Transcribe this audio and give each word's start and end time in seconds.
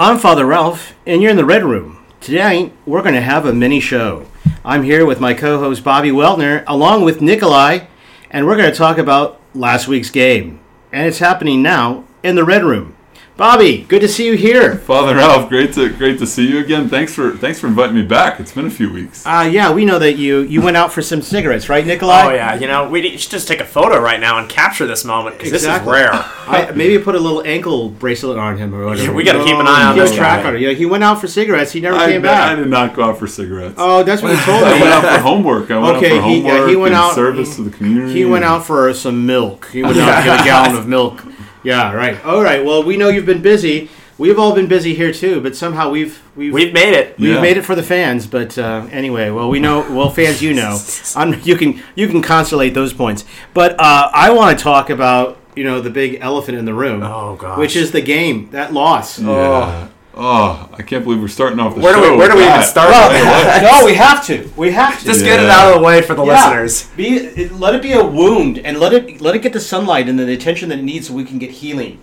I'm 0.00 0.20
Father 0.20 0.46
Ralph, 0.46 0.94
and 1.08 1.20
you're 1.20 1.32
in 1.32 1.36
the 1.36 1.44
Red 1.44 1.64
Room. 1.64 1.98
Tonight, 2.20 2.72
we're 2.86 3.02
going 3.02 3.16
to 3.16 3.20
have 3.20 3.44
a 3.44 3.52
mini 3.52 3.80
show. 3.80 4.28
I'm 4.64 4.84
here 4.84 5.04
with 5.04 5.18
my 5.18 5.34
co 5.34 5.58
host 5.58 5.82
Bobby 5.82 6.10
Weltner, 6.10 6.62
along 6.68 7.02
with 7.02 7.20
Nikolai, 7.20 7.86
and 8.30 8.46
we're 8.46 8.56
going 8.56 8.70
to 8.70 8.78
talk 8.78 8.96
about 8.96 9.40
last 9.56 9.88
week's 9.88 10.10
game. 10.10 10.60
And 10.92 11.08
it's 11.08 11.18
happening 11.18 11.62
now 11.62 12.04
in 12.22 12.36
the 12.36 12.44
Red 12.44 12.62
Room. 12.62 12.94
Bobby, 13.38 13.84
good 13.84 14.00
to 14.00 14.08
see 14.08 14.26
you 14.26 14.32
here. 14.36 14.74
Father 14.78 15.14
Ralph, 15.14 15.48
great 15.48 15.72
to 15.74 15.90
great 15.90 16.18
to 16.18 16.26
see 16.26 16.48
you 16.50 16.58
again. 16.58 16.88
Thanks 16.88 17.14
for 17.14 17.30
thanks 17.36 17.60
for 17.60 17.68
inviting 17.68 17.94
me 17.94 18.02
back. 18.02 18.40
It's 18.40 18.50
been 18.50 18.66
a 18.66 18.70
few 18.70 18.92
weeks. 18.92 19.24
Uh, 19.24 19.48
yeah, 19.48 19.72
we 19.72 19.84
know 19.84 19.96
that 20.00 20.14
you 20.14 20.40
you 20.40 20.60
went 20.60 20.76
out 20.76 20.92
for 20.92 21.02
some 21.02 21.22
cigarettes, 21.22 21.68
right, 21.68 21.86
Nikolai? 21.86 22.22
Oh 22.26 22.34
yeah, 22.34 22.56
you 22.56 22.66
know 22.66 22.88
we 22.88 23.16
should 23.16 23.30
just 23.30 23.46
take 23.46 23.60
a 23.60 23.64
photo 23.64 24.00
right 24.00 24.18
now 24.18 24.38
and 24.40 24.48
capture 24.48 24.88
this 24.88 25.04
moment 25.04 25.36
because 25.38 25.52
Exactly. 25.52 25.92
this 25.92 26.00
is 26.00 26.10
rare. 26.10 26.12
I, 26.48 26.72
maybe 26.72 27.00
put 27.00 27.14
a 27.14 27.20
little 27.20 27.46
ankle 27.46 27.90
bracelet 27.90 28.38
on 28.38 28.58
him 28.58 28.74
or 28.74 28.84
whatever. 28.84 29.12
we 29.14 29.22
gotta 29.22 29.44
keep 29.44 29.54
an 29.56 29.68
eye 29.68 29.84
on 29.84 29.94
Keep 29.94 30.02
this 30.02 30.12
a 30.14 30.16
track 30.16 30.42
guy. 30.42 30.48
on 30.48 30.56
it. 30.56 30.60
Yeah, 30.60 30.72
he 30.72 30.84
went 30.86 31.04
out 31.04 31.20
for 31.20 31.28
cigarettes. 31.28 31.70
He 31.70 31.80
never 31.80 31.96
I, 31.96 32.06
came 32.10 32.22
back. 32.22 32.50
I 32.50 32.56
did 32.56 32.66
not 32.66 32.92
go 32.92 33.04
out 33.04 33.20
for 33.20 33.28
cigarettes. 33.28 33.76
Oh, 33.78 34.02
that's 34.02 34.20
what 34.20 34.36
he 34.36 34.44
told 34.44 34.64
I 34.64 34.74
me. 34.74 34.80
went 34.80 34.92
out 34.92 35.14
for 35.14 35.22
homework. 35.22 35.70
I 35.70 35.78
went 35.78 35.96
Okay, 35.98 36.18
out 36.18 36.22
for 36.24 36.28
he- 36.28 36.40
yeah, 36.42 36.66
he 36.68 36.74
went 36.74 36.92
and 36.92 37.04
out- 37.04 37.14
service 37.14 37.54
to 37.54 37.62
the 37.62 37.70
community. 37.70 38.14
He 38.14 38.24
went 38.24 38.44
out 38.44 38.66
for 38.66 38.92
some 38.94 39.26
milk. 39.26 39.68
He 39.70 39.84
went 39.84 39.96
out 39.96 40.18
to 40.18 40.24
get 40.24 40.40
a 40.40 40.44
gallon 40.44 40.74
of 40.76 40.88
milk. 40.88 41.22
Yeah, 41.62 41.92
right. 41.92 42.24
All 42.24 42.42
right. 42.42 42.64
Well, 42.64 42.82
we 42.82 42.96
know 42.96 43.08
you've 43.08 43.26
been 43.26 43.42
busy. 43.42 43.90
We've 44.16 44.38
all 44.38 44.52
been 44.54 44.66
busy 44.66 44.94
here 44.94 45.12
too, 45.12 45.40
but 45.40 45.54
somehow 45.54 45.90
we've 45.90 46.20
we've 46.34 46.52
We've 46.52 46.72
made 46.72 46.92
it. 46.94 47.16
we've 47.18 47.34
Yeah. 47.34 47.40
made 47.40 47.56
it 47.56 47.62
for 47.64 47.74
the 47.76 47.82
fans. 47.84 48.26
But 48.26 48.58
uh, 48.58 48.86
anyway, 48.90 49.30
well, 49.30 49.48
we 49.48 49.60
know. 49.60 49.80
Well, 49.92 50.10
fans, 50.10 50.42
you 50.42 50.54
know, 50.54 50.78
I'm, 51.16 51.40
you 51.42 51.56
can 51.56 51.80
you 51.94 52.08
can 52.08 52.20
consolate 52.22 52.74
those 52.74 52.92
points. 52.92 53.24
But 53.54 53.78
uh, 53.78 54.10
I 54.12 54.30
want 54.30 54.58
to 54.58 54.62
talk 54.62 54.90
about 54.90 55.38
you 55.54 55.62
know 55.64 55.80
the 55.80 55.90
big 55.90 56.18
elephant 56.20 56.58
in 56.58 56.64
the 56.64 56.74
room. 56.74 57.02
Oh, 57.02 57.36
gosh. 57.36 57.58
Which 57.58 57.76
is 57.76 57.92
the 57.92 58.00
game 58.00 58.50
that 58.50 58.72
loss. 58.72 59.18
Yeah. 59.20 59.28
Oh, 59.30 59.90
I 60.20 60.82
can't 60.82 61.04
believe 61.04 61.20
we're 61.20 61.28
starting 61.28 61.60
off 61.60 61.74
the 61.76 61.80
Where 61.80 61.94
do 61.94 62.00
we 62.02 62.16
where 62.16 62.28
do 62.28 62.34
we 62.34 62.40
with 62.40 62.48
even 62.48 62.60
that. 62.60 62.66
start? 62.66 62.90
no, 63.62 63.86
we 63.86 63.94
have 63.94 64.24
to. 64.26 64.50
We 64.56 64.72
have 64.72 64.98
to. 64.98 65.04
Just 65.04 65.24
get 65.24 65.38
it 65.40 65.48
out 65.48 65.68
of 65.72 65.80
the 65.80 65.86
way 65.86 66.02
for 66.02 66.14
the 66.14 66.24
Yeah. 66.24 66.32
listeners. 66.50 66.88
Be 66.96 67.08
it, 67.16 67.52
let 67.52 67.74
it 67.74 67.82
be 67.82 67.92
a 67.92 68.04
wound, 68.04 68.58
and 68.58 68.78
let 68.80 68.92
it 68.92 69.20
let 69.20 69.34
it 69.36 69.42
get 69.42 69.52
the 69.52 69.60
sunlight 69.60 70.08
and 70.08 70.18
the 70.18 70.30
attention 70.32 70.68
that 70.70 70.78
it 70.80 70.84
needs, 70.84 71.08
so 71.08 71.14
we 71.14 71.24
can 71.24 71.38
get 71.38 71.50
healing. 71.50 72.00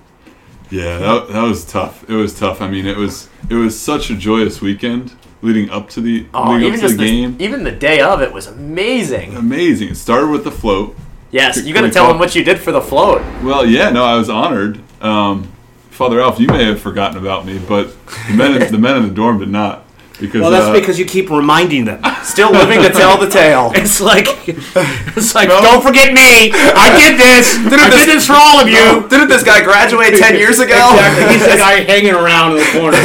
Yeah, 0.72 0.98
that, 0.98 1.28
that 1.30 1.42
was 1.44 1.64
tough. 1.66 2.10
It 2.10 2.14
was 2.16 2.38
tough. 2.38 2.62
I 2.62 2.70
mean, 2.70 2.86
it 2.88 2.98
was 2.98 3.30
it 3.50 3.56
was 3.56 3.78
such 3.80 4.10
a 4.10 4.16
joyous 4.16 4.62
weekend 4.62 5.14
leading 5.42 5.70
up 5.70 5.90
to 5.90 6.02
the 6.02 6.26
Oh, 6.34 6.58
even 6.58 6.70
up 6.74 6.76
to 6.76 6.82
just 6.82 6.98
the 6.98 7.04
the, 7.04 7.10
game. 7.22 7.36
even 7.40 7.64
the 7.64 7.72
day 7.72 8.00
of 8.00 8.22
it 8.22 8.32
was 8.34 8.48
amazing. 8.48 9.36
Amazing. 9.36 9.90
It 9.90 9.96
started 9.98 10.30
with 10.32 10.44
the 10.44 10.52
float. 10.52 10.96
Yes, 11.32 11.62
you 11.66 11.74
got 11.74 11.82
to 11.82 11.92
tell 11.92 12.08
them 12.08 12.18
what 12.18 12.34
you 12.34 12.44
did 12.46 12.60
for 12.62 12.72
the 12.72 12.80
float. 12.82 13.22
Well, 13.44 13.66
yeah, 13.66 13.90
no, 13.90 14.06
I 14.06 14.16
was 14.16 14.30
honored. 14.30 14.80
Um, 15.02 15.52
Father 15.96 16.18
Ralph, 16.18 16.40
you 16.42 16.48
may 16.48 16.66
have 16.66 16.82
forgotten 16.82 17.18
about 17.18 17.46
me, 17.46 17.58
but 17.58 17.88
the 18.28 18.34
men 18.36 18.62
in, 18.62 18.72
the 18.72 18.78
men 18.78 18.98
in 18.98 19.04
the 19.08 19.14
dorm 19.14 19.40
did 19.40 19.50
not. 19.50 19.84
Because 20.20 20.42
Well, 20.42 20.52
that's 20.52 20.68
uh, 20.68 20.74
because 20.74 20.98
you 20.98 21.04
keep 21.06 21.30
reminding 21.30 21.84
them. 21.86 22.02
Still 22.24 22.52
living 22.52 22.82
to 22.82 22.90
tell 22.90 23.18
the 23.18 23.28
tale. 23.30 23.72
It's 23.76 24.00
like 24.00 24.28
it's 24.48 25.36
like 25.36 25.50
No. 25.50 25.62
don't 25.62 25.84
forget 25.84 26.14
me. 26.14 26.52
I 26.56 26.96
did 27.00 27.20
this. 27.20 27.56
Did 27.70 27.80
I 27.80 27.90
did 27.90 28.08
this 28.08 28.28
for 28.28 28.34
all 28.34 28.60
of 28.62 28.68
you. 28.70 29.08
Didn't 29.10 29.28
this 29.28 29.44
guy 29.44 29.62
graduate 29.64 30.18
ten 30.18 30.36
years 30.40 30.60
ago? 30.60 30.92
Exactly. 30.96 31.34
He's 31.34 31.46
the 31.46 31.58
guy 31.58 31.82
hanging 31.84 32.14
around 32.14 32.54
in 32.54 32.58
the 32.60 32.80
corner. 32.80 32.98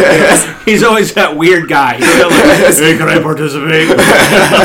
He's 0.64 0.84
always 0.84 1.12
that 1.14 1.36
weird 1.36 1.68
guy. 1.68 1.96
He's 1.96 2.06
like, 2.06 2.76
hey, 2.78 2.96
can 2.96 3.08
I 3.08 3.20
participate? 3.20 3.88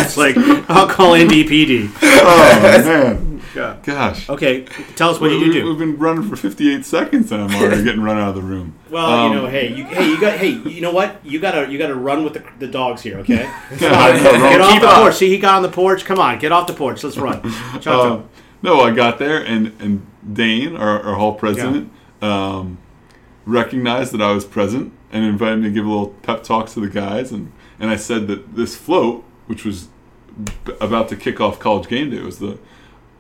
it's 0.06 0.16
like 0.18 0.38
I'll 0.70 0.88
call 0.88 1.14
NDPD. 1.14 1.90
Oh 2.02 2.60
man, 2.62 3.25
Yeah. 3.56 3.78
gosh. 3.84 4.30
Okay, 4.30 4.66
tell 4.96 5.10
us 5.12 5.20
what 5.20 5.30
did 5.30 5.40
we, 5.40 5.46
you 5.48 5.54
do? 5.54 5.66
We've 5.70 5.78
been 5.78 5.98
running 5.98 6.28
for 6.28 6.36
58 6.36 6.86
seconds, 6.86 7.32
and 7.32 7.42
I'm 7.44 7.56
already 7.62 7.84
getting 7.84 8.02
run 8.02 8.18
out 8.18 8.30
of 8.30 8.36
the 8.36 8.42
room. 8.42 8.76
Well, 8.90 9.06
Um, 9.06 9.32
you 9.34 9.38
know, 9.40 9.48
hey, 9.48 9.74
you, 9.74 9.84
hey, 9.86 10.08
you 10.10 10.20
got, 10.20 10.38
hey, 10.38 10.50
you 10.70 10.82
know 10.82 10.92
what? 10.92 11.26
You 11.26 11.40
gotta, 11.40 11.72
you 11.72 11.78
gotta 11.78 11.96
run 11.96 12.24
with 12.24 12.34
the, 12.34 12.44
the 12.60 12.68
dogs 12.68 13.02
here, 13.02 13.18
okay? 13.20 13.44
Come 13.78 13.94
on, 13.94 14.00
I 14.00 14.18
know, 14.18 14.32
wrong- 14.34 14.42
get 14.52 14.62
off 14.62 14.82
the 14.82 14.88
up. 14.88 15.02
porch. 15.02 15.16
See, 15.16 15.30
he 15.30 15.38
got 15.38 15.56
on 15.56 15.64
the 15.64 15.70
porch. 15.70 16.06
Come 16.06 16.20
on, 16.20 16.38
get 16.40 16.52
off 16.52 16.68
the 16.68 16.74
porch. 16.74 17.04
Let's 17.04 17.18
run. 17.18 17.42
Chop, 17.74 17.82
chop. 17.82 18.06
Um, 18.12 18.30
no, 18.62 18.82
I 18.82 18.92
got 18.92 19.20
there, 19.20 19.44
and 19.46 19.74
and 19.80 20.06
Dane, 20.34 20.76
our, 20.76 21.02
our 21.02 21.16
hall 21.16 21.34
president, 21.36 21.92
um, 22.22 22.78
recognized 23.46 24.12
that 24.14 24.22
I 24.22 24.32
was 24.32 24.44
present 24.46 24.92
and 25.12 25.24
invited 25.24 25.58
me 25.60 25.70
to 25.70 25.74
give 25.74 25.86
a 25.86 25.90
little 25.90 26.10
pep 26.24 26.44
talk 26.44 26.68
to 26.70 26.80
the 26.80 26.90
guys, 26.90 27.32
and 27.32 27.52
and 27.80 27.90
I 27.90 27.96
said 27.96 28.28
that 28.28 28.56
this 28.56 28.76
float, 28.76 29.24
which 29.48 29.66
was 29.66 29.90
about 30.82 31.08
to 31.10 31.16
kick 31.16 31.40
off 31.40 31.60
college 31.60 31.88
game 31.88 32.10
day, 32.10 32.20
was 32.22 32.40
the 32.40 32.58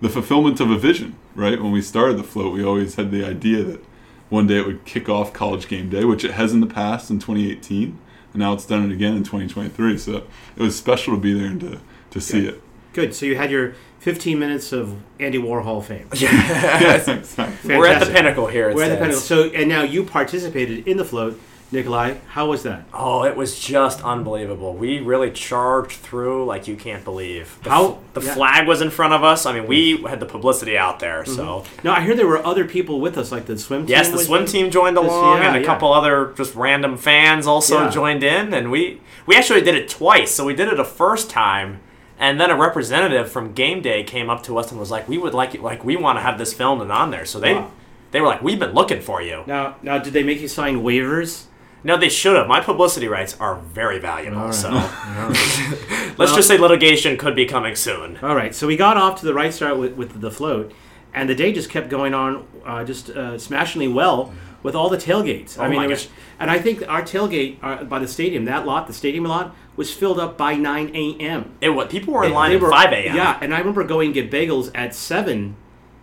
the 0.05 0.11
fulfillment 0.11 0.59
of 0.59 0.69
a 0.69 0.77
vision. 0.77 1.15
Right 1.33 1.59
when 1.59 1.71
we 1.71 1.81
started 1.81 2.17
the 2.17 2.23
float, 2.23 2.53
we 2.53 2.63
always 2.63 2.93
had 2.95 3.09
the 3.09 3.25
idea 3.25 3.63
that 3.63 3.83
one 4.29 4.45
day 4.45 4.59
it 4.59 4.67
would 4.67 4.85
kick 4.85 5.09
off 5.09 5.33
college 5.33 5.67
game 5.67 5.89
day, 5.89 6.05
which 6.05 6.23
it 6.23 6.31
has 6.31 6.53
in 6.53 6.59
the 6.59 6.67
past 6.67 7.09
in 7.09 7.17
2018, 7.17 7.97
and 8.33 8.39
now 8.39 8.53
it's 8.53 8.65
done 8.65 8.89
it 8.89 8.93
again 8.93 9.15
in 9.15 9.23
2023. 9.23 9.97
So 9.97 10.17
it 10.55 10.61
was 10.61 10.77
special 10.77 11.15
to 11.15 11.19
be 11.19 11.33
there 11.33 11.47
and 11.47 11.59
to 11.61 11.79
to 12.11 12.21
see 12.21 12.45
it. 12.45 12.61
Good. 12.93 13.15
So 13.15 13.25
you 13.25 13.35
had 13.35 13.49
your 13.49 13.73
15 13.99 14.37
minutes 14.37 14.71
of 14.71 14.95
Andy 15.19 15.39
Warhol 15.39 15.83
fame. 15.83 16.07
Yes, 16.13 17.07
exactly. 17.07 17.75
We're 17.75 17.87
at 17.87 18.05
the 18.05 18.11
pinnacle 18.11 18.45
here. 18.45 18.69
It 18.69 18.75
We're 18.75 18.83
at 18.83 18.89
the 18.89 18.97
pinnacle. 18.97 19.19
So, 19.19 19.45
and 19.49 19.67
now 19.67 19.81
you 19.81 20.03
participated 20.03 20.87
in 20.87 20.97
the 20.97 21.03
float, 21.03 21.39
Nikolai. 21.75 22.15
How 22.29 22.47
was 22.49 22.63
that? 22.63 22.85
Oh, 22.93 23.23
it 23.23 23.35
was 23.35 23.59
just 23.59 24.01
unbelievable. 24.03 24.73
We 24.73 24.99
really 24.99 25.31
charged 25.31 25.97
through 25.97 26.45
like 26.45 26.67
you 26.67 26.75
can't 26.75 27.03
believe. 27.03 27.59
The, 27.63 27.69
How- 27.69 27.99
the 28.13 28.21
yeah. 28.21 28.33
flag 28.33 28.67
was 28.67 28.81
in 28.81 28.89
front 28.89 29.13
of 29.13 29.23
us. 29.23 29.45
I 29.45 29.53
mean, 29.53 29.67
we 29.67 29.97
mm. 29.97 30.09
had 30.09 30.19
the 30.19 30.25
publicity 30.25 30.77
out 30.77 30.99
there. 30.99 31.23
Mm-hmm. 31.23 31.35
So 31.35 31.63
Now 31.83 31.93
I 31.93 32.01
hear 32.01 32.15
there 32.15 32.27
were 32.27 32.43
other 32.45 32.65
people 32.65 32.99
with 32.99 33.17
us, 33.17 33.31
like 33.31 33.45
the 33.45 33.57
swim 33.57 33.81
team. 33.81 33.89
yes, 33.89 34.09
the 34.09 34.19
swim 34.19 34.45
team 34.45 34.71
joined 34.71 34.97
along, 34.97 35.39
yeah, 35.41 35.47
and 35.49 35.57
a 35.57 35.59
yeah. 35.59 35.65
couple 35.65 35.93
other 35.93 36.33
just 36.35 36.55
random 36.55 36.97
fans 36.97 37.45
also 37.47 37.89
joined 37.89 38.23
in, 38.23 38.53
and 38.53 38.71
we 38.71 39.01
we 39.25 39.35
actually 39.35 39.61
did 39.61 39.75
it 39.75 39.89
twice. 39.89 40.31
So 40.31 40.45
we 40.45 40.53
did 40.55 40.67
it 40.69 40.79
a 40.79 40.85
first 40.85 41.29
time. 41.29 41.81
And 42.17 42.39
then 42.39 42.49
a 42.49 42.55
representative 42.55 43.29
from 43.29 43.51
Game 43.51 43.81
Day 43.81 44.01
came 44.01 44.29
up 44.29 44.41
to 44.43 44.57
us 44.57 44.71
and 44.71 44.79
was 44.79 44.89
like, 44.89 45.09
"We 45.09 45.17
would 45.17 45.33
like 45.33 45.53
it, 45.53 45.61
like 45.61 45.83
we 45.83 45.97
want 45.97 46.17
to 46.17 46.21
have 46.21 46.37
this 46.37 46.53
filmed 46.53 46.81
and 46.81 46.89
on 46.89 47.11
there." 47.11 47.25
So 47.25 47.41
they, 47.41 47.55
Wow. 47.55 47.71
they 48.11 48.21
were 48.21 48.27
like, 48.27 48.41
"We've 48.41 48.57
been 48.57 48.71
looking 48.73 49.01
for 49.01 49.21
you." 49.21 49.43
Now, 49.45 49.75
now, 49.81 49.97
did 49.97 50.13
they 50.13 50.23
make 50.23 50.39
you 50.39 50.47
sign 50.47 50.81
waivers? 50.81 51.43
No, 51.85 51.97
they 51.97 52.09
should 52.09 52.35
have. 52.35 52.47
My 52.47 52.59
publicity 52.61 53.07
rights 53.07 53.37
are 53.39 53.55
very 53.55 53.99
valuable. 53.99 54.41
Right. 54.41 54.53
So 54.53 54.69
let's 56.17 56.33
just 56.35 56.47
say 56.47 56.57
litigation 56.57 57.15
could 57.15 57.35
be 57.35 57.45
coming 57.45 57.75
soon. 57.75 58.17
All 58.23 58.35
right, 58.35 58.53
so 58.55 58.65
we 58.67 58.75
got 58.75 58.97
off 58.97 59.19
to 59.19 59.25
the 59.25 59.33
right 59.35 59.53
start 59.53 59.77
with, 59.77 59.93
with 59.93 60.19
the 60.19 60.31
float, 60.31 60.73
and 61.13 61.29
the 61.29 61.35
day 61.35 61.53
just 61.53 61.69
kept 61.69 61.89
going 61.89 62.13
on, 62.13 62.47
uh, 62.65 62.83
just 62.83 63.11
uh, 63.11 63.37
smashingly 63.37 63.87
well 63.87 64.33
with 64.63 64.73
all 64.75 64.89
the 64.89 64.97
tailgates. 64.97 65.59
I 65.59 65.65
Oh 65.67 65.69
mean, 65.69 65.77
my 65.77 65.85
it 65.85 65.89
was, 65.89 66.07
and 66.39 66.49
I 66.49 66.57
think 66.57 66.81
our 66.89 67.03
tailgate 67.03 67.59
uh, 67.61 67.83
by 67.83 67.99
the 67.99 68.07
stadium, 68.07 68.45
that 68.45 68.65
lot, 68.65 68.87
the 68.87 68.93
stadium 68.93 69.25
lot, 69.25 69.55
was 69.75 69.93
filled 69.93 70.19
up 70.19 70.37
by 70.39 70.55
9 70.55 70.95
a.m. 70.95 71.55
It 71.61 71.69
what 71.69 71.91
people 71.91 72.13
were 72.15 72.23
in 72.25 72.33
line 72.33 72.51
at 72.51 72.61
were- 72.61 72.71
five 72.71 72.91
a.m. 72.93 73.15
Yeah, 73.15 73.37
and 73.41 73.53
I 73.53 73.59
remember 73.59 73.83
going 73.83 74.11
to 74.11 74.21
get 74.21 74.31
bagels 74.31 74.71
at 74.73 74.91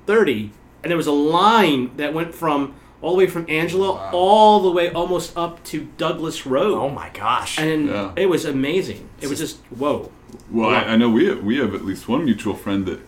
7:30, 0.06 0.50
and 0.82 0.90
there 0.90 0.96
was 0.96 1.06
a 1.08 1.12
line 1.12 1.90
that 1.96 2.14
went 2.14 2.34
from 2.34 2.74
all 3.02 3.12
the 3.12 3.18
way 3.18 3.26
from 3.26 3.44
Angela 3.48 4.10
all 4.12 4.60
the 4.60 4.70
way 4.70 4.90
almost 4.92 5.36
up 5.36 5.62
to 5.64 5.88
Douglas 5.98 6.46
Road. 6.46 6.78
Oh 6.78 6.88
my 6.88 7.10
gosh. 7.10 7.58
and 7.58 7.88
Yeah. 7.88 8.12
it 8.16 8.26
was 8.26 8.44
amazing. 8.46 9.08
It 9.20 9.28
was 9.28 9.38
just 9.38 9.58
whoa. 9.76 10.10
Well, 10.50 10.70
I, 10.70 10.80
I 10.84 10.96
know 10.96 11.10
we 11.10 11.26
have, 11.26 11.42
we 11.44 11.58
have 11.58 11.74
at 11.74 11.84
least 11.84 12.08
one 12.08 12.24
mutual 12.24 12.54
friend 12.54 12.86
that 12.86 13.00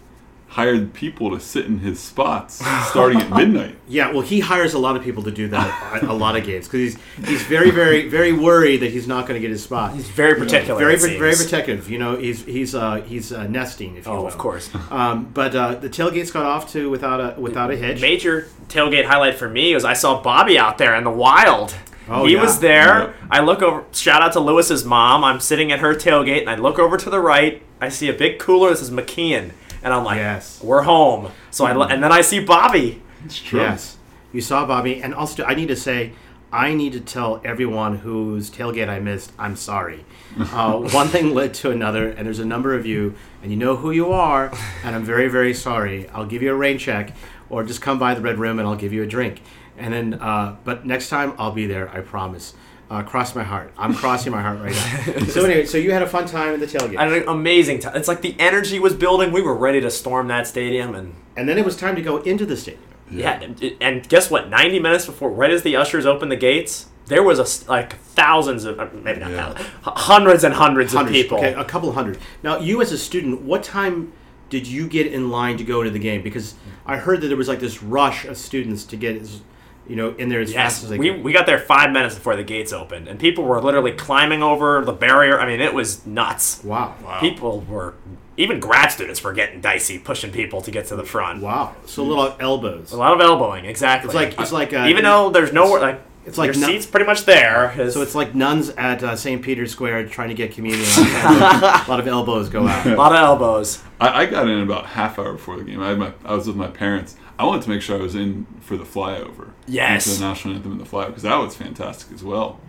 hired 0.54 0.94
people 0.94 1.30
to 1.32 1.40
sit 1.40 1.66
in 1.66 1.80
his 1.80 1.98
spots 1.98 2.64
starting 2.88 3.20
at 3.20 3.28
midnight. 3.36 3.76
Yeah, 3.88 4.12
well, 4.12 4.20
he 4.22 4.38
hires 4.38 4.72
a 4.74 4.78
lot 4.78 4.94
of 4.96 5.02
people 5.02 5.24
to 5.24 5.32
do 5.32 5.48
that 5.48 5.92
at 6.02 6.08
a 6.08 6.12
lot 6.12 6.36
of 6.36 6.44
games 6.44 6.66
because 6.68 6.80
he's 6.94 6.98
he's 7.28 7.42
very 7.42 7.70
very 7.72 8.08
very 8.08 8.32
worried 8.32 8.78
that 8.78 8.92
he's 8.92 9.08
not 9.08 9.26
going 9.26 9.34
to 9.34 9.40
get 9.40 9.50
his 9.50 9.62
spot. 9.64 9.94
He's 9.94 10.08
very 10.08 10.36
particular. 10.36 10.78
very 10.78 10.94
it 10.94 11.18
very 11.18 11.34
protective. 11.34 11.90
You 11.90 11.98
know, 11.98 12.16
he's 12.16 12.44
he's 12.44 12.74
uh, 12.74 12.96
he's 13.02 13.32
uh, 13.32 13.48
nesting, 13.48 13.96
if 13.96 14.06
you 14.06 14.12
Oh, 14.12 14.20
will. 14.22 14.26
of 14.28 14.38
course. 14.38 14.70
Um, 14.90 15.24
but 15.34 15.54
uh, 15.56 15.74
the 15.74 15.88
tailgates 15.88 16.32
got 16.32 16.46
off 16.46 16.70
to 16.72 16.88
without 16.88 17.20
a 17.20 17.40
without 17.40 17.72
a 17.72 17.76
hitch. 17.76 18.00
Major 18.00 18.46
tailgate 18.68 19.06
highlight 19.06 19.34
for 19.34 19.48
me 19.48 19.74
was 19.74 19.84
I 19.84 19.94
saw 19.94 20.22
Bobby 20.22 20.56
out 20.56 20.78
there 20.78 20.94
in 20.94 21.02
the 21.04 21.10
wild. 21.10 21.74
Oh, 22.08 22.26
he 22.26 22.34
yeah. 22.34 22.42
was 22.42 22.60
there. 22.60 22.98
Yep. 22.98 23.14
I 23.30 23.40
look 23.40 23.60
over. 23.62 23.84
Shout 23.92 24.22
out 24.22 24.32
to 24.34 24.40
Lewis's 24.40 24.84
mom. 24.84 25.24
I'm 25.24 25.40
sitting 25.40 25.72
at 25.72 25.80
her 25.80 25.94
tailgate, 25.94 26.40
and 26.42 26.50
I 26.50 26.54
look 26.56 26.78
over 26.78 26.96
to 26.98 27.10
the 27.10 27.18
right. 27.18 27.62
I 27.80 27.88
see 27.88 28.08
a 28.08 28.12
big 28.12 28.38
cooler. 28.38 28.70
This 28.70 28.82
is 28.82 28.90
McKeon, 28.90 29.52
and 29.84 29.92
I'm 29.94 30.02
like, 30.04 30.16
Yes. 30.16 30.60
we're 30.62 30.82
home." 30.82 31.30
So 31.52 31.64
I 31.66 31.72
lo- 31.72 31.86
and 31.86 32.02
then 32.02 32.10
I 32.10 32.22
see 32.22 32.40
Bobby. 32.40 33.00
It's 33.24 33.38
true. 33.38 33.60
Yes, 33.60 33.96
you 34.32 34.40
saw 34.40 34.66
Bobby, 34.66 35.00
and 35.02 35.14
also 35.14 35.44
I 35.44 35.54
need 35.54 35.68
to 35.68 35.76
say. 35.76 36.12
I 36.52 36.72
need 36.72 36.92
to 36.92 37.00
tell 37.00 37.40
everyone 37.44 37.96
whose 37.98 38.48
tailgate 38.48 38.88
I 38.88 39.00
missed, 39.00 39.32
I'm 39.38 39.56
sorry. 39.56 40.04
Uh, 40.52 40.78
one 41.00 41.08
thing 41.08 41.34
led 41.34 41.52
to 41.54 41.70
another, 41.72 42.10
and 42.10 42.24
there's 42.26 42.38
a 42.38 42.44
number 42.44 42.74
of 42.74 42.86
you, 42.86 43.14
and 43.42 43.50
you 43.50 43.56
know 43.56 43.74
who 43.74 43.90
you 43.90 44.12
are, 44.12 44.52
and 44.84 44.94
I'm 44.94 45.02
very, 45.02 45.26
very 45.26 45.52
sorry. 45.52 46.08
I'll 46.10 46.26
give 46.26 46.42
you 46.42 46.52
a 46.52 46.54
rain 46.54 46.78
check, 46.78 47.12
or 47.50 47.64
just 47.64 47.80
come 47.82 47.98
by 47.98 48.14
the 48.14 48.20
red 48.20 48.38
room 48.38 48.60
and 48.60 48.68
I'll 48.68 48.76
give 48.76 48.92
you 48.92 49.02
a 49.02 49.06
drink. 49.06 49.42
And 49.76 49.92
then, 49.92 50.14
uh, 50.14 50.54
but 50.62 50.86
next 50.86 51.08
time 51.08 51.34
I'll 51.38 51.50
be 51.52 51.66
there, 51.66 51.88
I 51.90 52.00
promise. 52.02 52.54
Uh, 52.90 53.02
cross 53.02 53.34
my 53.34 53.42
heart. 53.42 53.72
I'm 53.78 53.94
crossing 53.94 54.30
my 54.32 54.42
heart 54.42 54.60
right 54.60 54.72
now. 55.16 55.24
so 55.26 55.44
anyway, 55.44 55.64
so 55.64 55.78
you 55.78 55.90
had 55.92 56.02
a 56.02 56.06
fun 56.06 56.26
time 56.26 56.54
at 56.54 56.60
the 56.60 56.66
tailgate, 56.66 56.96
I 56.98 57.04
had 57.08 57.22
an 57.22 57.28
amazing 57.28 57.78
time. 57.78 57.96
It's 57.96 58.08
like 58.08 58.20
the 58.20 58.36
energy 58.38 58.78
was 58.78 58.94
building. 58.94 59.32
We 59.32 59.40
were 59.42 59.54
ready 59.54 59.80
to 59.80 59.90
storm 59.90 60.28
that 60.28 60.46
stadium, 60.46 60.94
and 60.94 61.14
and 61.36 61.48
then 61.48 61.56
it 61.58 61.64
was 61.64 61.76
time 61.76 61.96
to 61.96 62.02
go 62.02 62.18
into 62.18 62.44
the 62.46 62.56
stadium. 62.56 62.82
yeah, 63.10 63.40
and, 63.40 63.76
and 63.80 64.08
guess 64.08 64.30
what? 64.30 64.48
90 64.50 64.78
minutes 64.80 65.06
before, 65.06 65.30
right 65.30 65.50
as 65.50 65.62
the 65.62 65.76
ushers 65.76 66.04
opened 66.06 66.30
the 66.30 66.36
gates, 66.36 66.86
there 67.06 67.22
was 67.22 67.38
a 67.38 67.42
s 67.42 67.66
like 67.68 67.96
thousands 67.98 68.64
of 68.64 68.78
uh, 68.78 68.86
maybe 69.02 69.20
not 69.20 69.30
Yeah. 69.30 69.52
thousands, 69.52 69.68
hundreds 69.84 70.44
and 70.44 70.54
hundreds, 70.54 70.92
Hundreds, 70.92 71.16
of 71.18 71.22
people. 71.22 71.38
Okay, 71.38 71.54
a 71.54 71.64
couple 71.64 71.90
hundred. 71.92 72.18
Now, 72.42 72.58
you 72.58 72.80
as 72.82 72.92
a 72.92 72.98
student, 72.98 73.42
what 73.42 73.62
time 73.62 74.12
did 74.50 74.66
you 74.66 74.86
get 74.86 75.06
in 75.06 75.30
line 75.30 75.56
to 75.56 75.64
go 75.64 75.80
into 75.80 75.90
the 75.90 75.98
game? 75.98 76.22
Because 76.22 76.54
I 76.86 76.96
heard 76.98 77.20
that 77.22 77.28
there 77.28 77.36
was 77.36 77.48
like 77.48 77.60
this 77.60 77.82
rush 77.82 78.24
of 78.26 78.36
students 78.36 78.84
to 78.84 78.96
get, 78.96 79.16
as, 79.16 79.40
you 79.86 79.96
know, 79.96 80.14
in 80.16 80.28
there 80.28 80.40
as 80.40 80.52
fast 80.52 80.76
Yes, 80.76 80.84
as 80.84 80.90
they 80.90 80.98
we, 80.98 81.10
could. 81.10 81.22
we 81.24 81.32
got 81.32 81.46
there 81.46 81.58
five 81.58 81.90
minutes 81.92 82.14
before 82.14 82.36
the 82.36 82.44
gates 82.44 82.72
opened, 82.72 83.08
and 83.08 83.18
people 83.18 83.44
were 83.44 83.60
literally 83.60 83.92
climbing 83.92 84.42
over 84.42 84.84
the 84.84 84.92
barrier. 84.92 85.38
I 85.38 85.46
mean, 85.46 85.60
it 85.60 85.74
was 85.74 86.04
nuts. 86.06 86.62
Wow. 86.64 86.94
wow. 87.04 87.20
People 87.20 87.60
were 87.60 87.94
even 88.36 88.60
grad 88.60 88.90
students 88.90 89.22
were 89.22 89.32
getting 89.32 89.60
dicey, 89.60 89.98
pushing 89.98 90.32
people 90.32 90.60
to 90.62 90.70
get 90.70 90.86
to 90.86 90.96
the 90.96 91.04
front. 91.04 91.42
Wow. 91.42 91.76
So 91.86 92.02
a 92.02 92.04
little 92.04 92.34
elbows. 92.40 92.92
A 92.92 92.96
lot 92.96 93.12
of 93.12 93.20
elbowing, 93.20 93.64
exactly. 93.64 94.08
It's 94.08 94.14
like 94.14 94.40
it's 94.40 94.52
like 94.52 94.72
uh, 94.72 94.86
even 94.88 95.04
though 95.04 95.30
there's 95.30 95.52
nowhere 95.52 95.80
like 95.80 96.00
it's 96.26 96.38
like 96.38 96.54
your 96.54 96.60
no- 96.62 96.66
seats 96.68 96.86
pretty 96.86 97.06
much 97.06 97.26
there. 97.26 97.72
So 97.90 98.00
it's 98.00 98.14
like 98.14 98.34
nuns 98.34 98.70
at 98.70 99.02
uh, 99.02 99.14
St. 99.14 99.42
Peter's 99.42 99.70
Square 99.70 100.08
trying 100.08 100.30
to 100.30 100.34
get 100.34 100.52
communion. 100.52 100.86
a 100.96 101.84
lot 101.86 102.00
of 102.00 102.08
elbows 102.08 102.48
go 102.48 102.66
out. 102.66 102.86
a 102.86 102.94
lot 102.96 103.12
of 103.12 103.18
elbows. 103.18 103.82
I, 104.00 104.22
I 104.22 104.26
got 104.26 104.48
in 104.48 104.60
about 104.60 104.86
half 104.86 105.18
hour 105.18 105.32
before 105.34 105.58
the 105.58 105.64
game. 105.64 105.80
I 105.82 105.90
had 105.90 105.98
my 105.98 106.12
I 106.24 106.34
was 106.34 106.46
with 106.46 106.56
my 106.56 106.68
parents. 106.68 107.16
I 107.38 107.44
wanted 107.44 107.62
to 107.62 107.70
make 107.70 107.82
sure 107.82 107.98
I 107.98 108.02
was 108.02 108.14
in 108.14 108.46
for 108.60 108.76
the 108.76 108.84
flyover. 108.84 109.50
Yes. 109.66 110.06
Into 110.06 110.20
the 110.20 110.26
national 110.28 110.54
anthem 110.54 110.72
and 110.72 110.80
the 110.80 110.84
flyover 110.84 111.08
because 111.08 111.22
that 111.24 111.36
was 111.36 111.56
fantastic 111.56 112.12
as 112.12 112.22
well. 112.22 112.60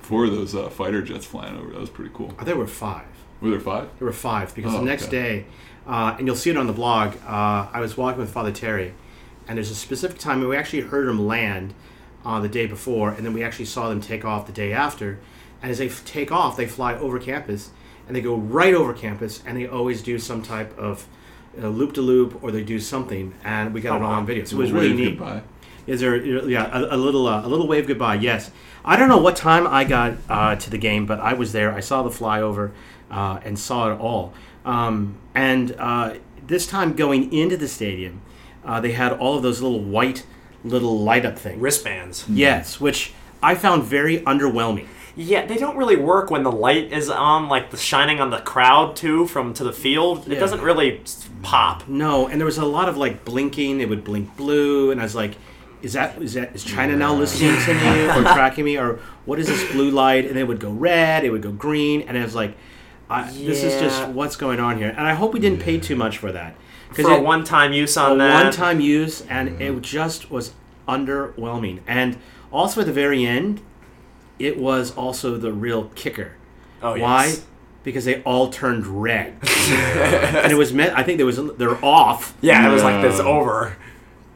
Four 0.00 0.26
of 0.26 0.32
those 0.32 0.54
uh, 0.54 0.68
fighter 0.68 1.02
jets 1.02 1.24
flying 1.26 1.56
over. 1.56 1.70
That 1.70 1.80
was 1.80 1.90
pretty 1.90 2.10
cool. 2.14 2.28
There 2.44 2.56
were 2.56 2.66
five. 2.66 3.06
Were 3.40 3.50
there 3.50 3.60
five? 3.60 3.88
There 3.98 4.06
were 4.06 4.12
five 4.12 4.54
because 4.54 4.74
Oh, 4.74 4.78
the 4.78 4.84
next 4.84 5.04
okay. 5.08 5.10
day, 5.10 5.46
uh, 5.86 6.14
and 6.18 6.26
you'll 6.26 6.36
see 6.36 6.50
it 6.50 6.56
on 6.56 6.66
the 6.66 6.72
blog. 6.72 7.14
Uh, 7.26 7.68
I 7.72 7.80
was 7.80 7.96
walking 7.96 8.20
with 8.20 8.30
Father 8.30 8.52
Terry, 8.52 8.94
and 9.48 9.56
there's 9.58 9.70
a 9.70 9.74
specific 9.74 10.18
time 10.18 10.40
where 10.40 10.48
we 10.48 10.56
actually 10.56 10.82
heard 10.82 11.08
them 11.08 11.26
land 11.26 11.74
uh, 12.24 12.38
the 12.40 12.48
day 12.48 12.66
before, 12.66 13.10
and 13.10 13.24
then 13.26 13.32
we 13.32 13.42
actually 13.42 13.64
saw 13.66 13.88
them 13.88 14.00
take 14.00 14.24
off 14.24 14.46
the 14.46 14.52
day 14.52 14.72
after. 14.72 15.18
And 15.62 15.70
as 15.70 15.78
they 15.78 15.88
f- 15.88 16.04
take 16.04 16.30
off, 16.30 16.56
they 16.56 16.66
fly 16.66 16.94
over 16.94 17.18
campus, 17.18 17.70
and 18.06 18.14
they 18.14 18.20
go 18.20 18.36
right 18.36 18.74
over 18.74 18.92
campus, 18.92 19.42
and 19.46 19.56
they 19.58 19.66
always 19.66 20.02
do 20.02 20.18
some 20.18 20.42
type 20.42 20.76
of 20.78 21.06
loop 21.58 21.94
to 21.94 22.00
loop, 22.02 22.42
or 22.42 22.50
they 22.50 22.62
do 22.62 22.78
something, 22.78 23.34
and 23.44 23.72
we 23.74 23.80
got 23.80 23.92
Oh, 23.94 23.96
it 23.96 24.02
all 24.04 24.10
wow. 24.10 24.16
on 24.18 24.26
video. 24.26 24.44
So 24.44 24.56
it 24.56 24.60
was 24.60 24.72
Wave 24.72 24.82
really 24.82 24.96
neat. 24.96 25.18
goodbye. 25.18 25.42
Is 25.86 26.00
there, 26.00 26.16
yeah, 26.16 26.66
a, 26.72 26.94
a 26.94 26.96
little, 26.96 27.26
uh, 27.26 27.44
a 27.44 27.48
little 27.48 27.66
wave 27.66 27.86
goodbye? 27.86 28.14
Yes. 28.14 28.50
I 28.86 28.96
don't 28.96 29.08
know 29.10 29.18
what 29.18 29.36
time 29.36 29.66
I 29.66 29.84
got 29.84 30.14
uh, 30.30 30.56
to 30.56 30.70
the 30.70 30.78
game, 30.78 31.04
but 31.04 31.20
I 31.20 31.34
was 31.34 31.52
there. 31.52 31.72
I 31.74 31.80
saw 31.80 32.02
the 32.02 32.08
flyover 32.10 32.70
uh, 33.10 33.38
and 33.44 33.58
saw 33.58 33.92
it 33.92 34.00
all. 34.00 34.32
Um, 34.64 35.16
and 35.34 35.76
uh, 35.78 36.14
this 36.46 36.66
time 36.66 36.94
going 36.94 37.30
into 37.34 37.58
the 37.58 37.68
stadium, 37.68 38.22
uh, 38.64 38.80
they 38.80 38.92
had 38.92 39.12
all 39.12 39.36
of 39.36 39.42
those 39.42 39.60
little 39.60 39.80
white, 39.80 40.24
little 40.64 40.98
light 41.00 41.26
up 41.26 41.38
things. 41.38 41.60
Wristbands. 41.60 42.24
Yes, 42.30 42.80
which 42.80 43.12
I 43.42 43.54
found 43.54 43.84
very 43.84 44.20
underwhelming. 44.20 44.86
Yeah, 45.16 45.46
they 45.46 45.56
don't 45.56 45.76
really 45.76 45.96
work 45.96 46.30
when 46.30 46.42
the 46.42 46.50
light 46.50 46.92
is 46.92 47.08
on, 47.08 47.48
like 47.48 47.70
the 47.70 47.76
shining 47.76 48.20
on 48.20 48.30
the 48.30 48.38
crowd 48.38 48.96
too 48.96 49.26
from 49.26 49.54
to 49.54 49.64
the 49.64 49.72
field. 49.72 50.26
It 50.26 50.34
Yeah. 50.34 50.40
doesn't 50.40 50.60
really 50.60 51.02
pop. 51.42 51.88
No, 51.88 52.26
and 52.26 52.40
there 52.40 52.46
was 52.46 52.58
a 52.58 52.64
lot 52.64 52.88
of 52.88 52.96
like 52.96 53.24
blinking. 53.24 53.80
It 53.80 53.88
would 53.88 54.02
blink 54.02 54.36
blue, 54.36 54.90
and 54.90 55.00
I 55.00 55.04
was 55.04 55.14
like, 55.14 55.36
"Is 55.82 55.92
that 55.92 56.20
is 56.20 56.34
that 56.34 56.54
is 56.54 56.64
China 56.64 56.96
now 56.96 57.14
listening 57.14 57.56
to 57.64 57.74
me 57.74 58.08
or 58.08 58.22
tracking 58.34 58.64
me 58.64 58.76
or 58.76 58.98
what 59.24 59.38
is 59.38 59.46
this 59.46 59.70
blue 59.72 59.90
light?" 59.90 60.26
And 60.28 60.36
it 60.36 60.44
would 60.48 60.58
go 60.58 60.70
red, 60.70 61.24
it 61.24 61.30
would 61.30 61.42
go 61.42 61.52
green, 61.52 62.02
and 62.02 62.18
I 62.18 62.22
was 62.22 62.34
like, 62.34 62.56
I, 63.08 63.30
"This 63.30 63.62
is 63.62 63.80
just 63.80 64.08
what's 64.08 64.34
going 64.34 64.58
on 64.58 64.78
here." 64.78 64.88
And 64.96 65.06
I 65.06 65.14
hope 65.14 65.32
we 65.32 65.38
didn't 65.40 65.60
pay 65.60 65.78
too 65.78 65.94
much 65.94 66.18
for 66.18 66.32
that 66.32 66.56
For 66.90 67.08
a 67.10 67.20
one-time 67.20 67.72
use 67.72 67.96
on 67.96 68.12
a 68.12 68.16
that. 68.24 68.44
one-time 68.44 68.80
use, 68.80 69.22
and 69.28 69.60
it 69.60 69.72
mm. 69.72 69.80
just 69.80 70.30
was 70.30 70.52
underwhelming. 70.88 71.80
And 71.86 72.16
also 72.52 72.80
at 72.80 72.86
the 72.86 72.92
very 72.92 73.24
end, 73.24 73.60
it 74.38 74.58
was 74.58 74.94
also 74.96 75.36
the 75.36 75.52
real 75.52 75.90
kicker. 75.94 76.32
Oh, 76.82 76.98
Why? 76.98 77.26
yes. 77.26 77.46
Because 77.82 78.06
they 78.06 78.22
all 78.22 78.48
turned 78.48 78.86
red, 78.86 79.36
and 79.42 80.50
it 80.50 80.56
was 80.56 80.72
meant. 80.72 80.96
I 80.96 81.02
think 81.02 81.18
there 81.18 81.26
was 81.26 81.38
they're 81.58 81.84
off. 81.84 82.34
Yeah, 82.40 82.66
it 82.66 82.72
was 82.72 82.82
like 82.82 83.02
this 83.02 83.20
over. 83.20 83.76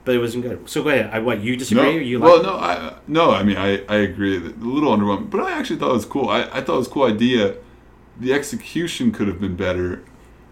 but 0.04 0.14
it 0.14 0.18
wasn't 0.18 0.44
good. 0.44 0.68
So 0.68 0.82
go 0.82 0.90
ahead. 0.90 1.08
I, 1.14 1.18
what 1.20 1.40
you 1.40 1.56
disagree? 1.56 1.82
No, 1.82 1.88
or 1.96 2.00
you 2.02 2.20
well, 2.20 2.42
no, 2.42 2.56
I 2.56 2.94
no, 3.06 3.30
I 3.30 3.42
mean, 3.42 3.56
I, 3.56 3.78
I 3.86 3.96
agree. 4.00 4.36
A 4.36 4.40
little 4.40 4.94
underwhelming, 4.94 5.30
but 5.30 5.40
I 5.40 5.52
actually 5.52 5.76
thought 5.78 5.90
it 5.92 5.94
was 5.94 6.04
cool. 6.04 6.28
I, 6.28 6.42
I 6.42 6.60
thought 6.60 6.74
it 6.74 6.78
was 6.78 6.86
a 6.88 6.90
cool 6.90 7.04
idea. 7.04 7.54
The 8.20 8.34
execution 8.34 9.12
could 9.12 9.28
have 9.28 9.40
been 9.40 9.56
better. 9.56 10.02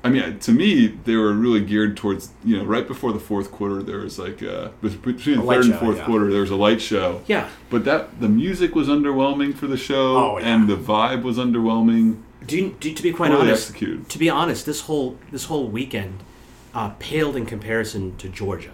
I 0.06 0.08
mean, 0.08 0.38
to 0.38 0.53
me, 0.53 0.87
they 1.05 1.17
were 1.17 1.32
really 1.32 1.61
geared 1.61 1.97
towards 1.97 2.31
you 2.44 2.56
know 2.56 2.64
right 2.64 2.87
before 2.87 3.12
the 3.12 3.19
fourth 3.19 3.50
quarter. 3.50 3.82
There 3.82 3.99
was 3.99 4.19
like 4.19 4.43
uh, 4.43 4.69
between 4.81 5.41
the 5.41 5.47
third 5.47 5.67
and 5.67 5.79
fourth 5.79 5.99
yeah. 5.99 6.05
quarter, 6.05 6.31
there 6.31 6.41
was 6.43 6.50
a 6.50 6.56
light 6.56 6.81
show. 6.81 7.23
Yeah. 7.26 7.49
But 7.70 7.85
that 7.85 8.20
the 8.20 8.29
music 8.29 8.75
was 8.75 8.88
underwhelming 8.88 9.55
for 9.55 9.67
the 9.67 9.76
show, 9.76 10.17
Oh, 10.17 10.38
yeah. 10.38 10.55
and 10.55 10.69
the 10.69 10.76
vibe 10.76 11.23
was 11.23 11.38
underwhelming. 11.38 12.23
Do 12.47 12.56
you, 12.56 12.76
do, 12.79 12.94
to 12.94 13.03
be 13.03 13.12
quite 13.12 13.32
honest, 13.32 13.70
executed. 13.70 14.08
to 14.08 14.19
be 14.19 14.31
honest, 14.31 14.67
this 14.67 14.82
whole 14.82 15.19
this 15.32 15.44
whole 15.47 15.67
weekend 15.69 16.23
uh, 16.75 16.91
paled 16.99 17.37
in 17.37 17.47
comparison 17.47 18.17
to 18.19 18.29
Georgia. 18.29 18.73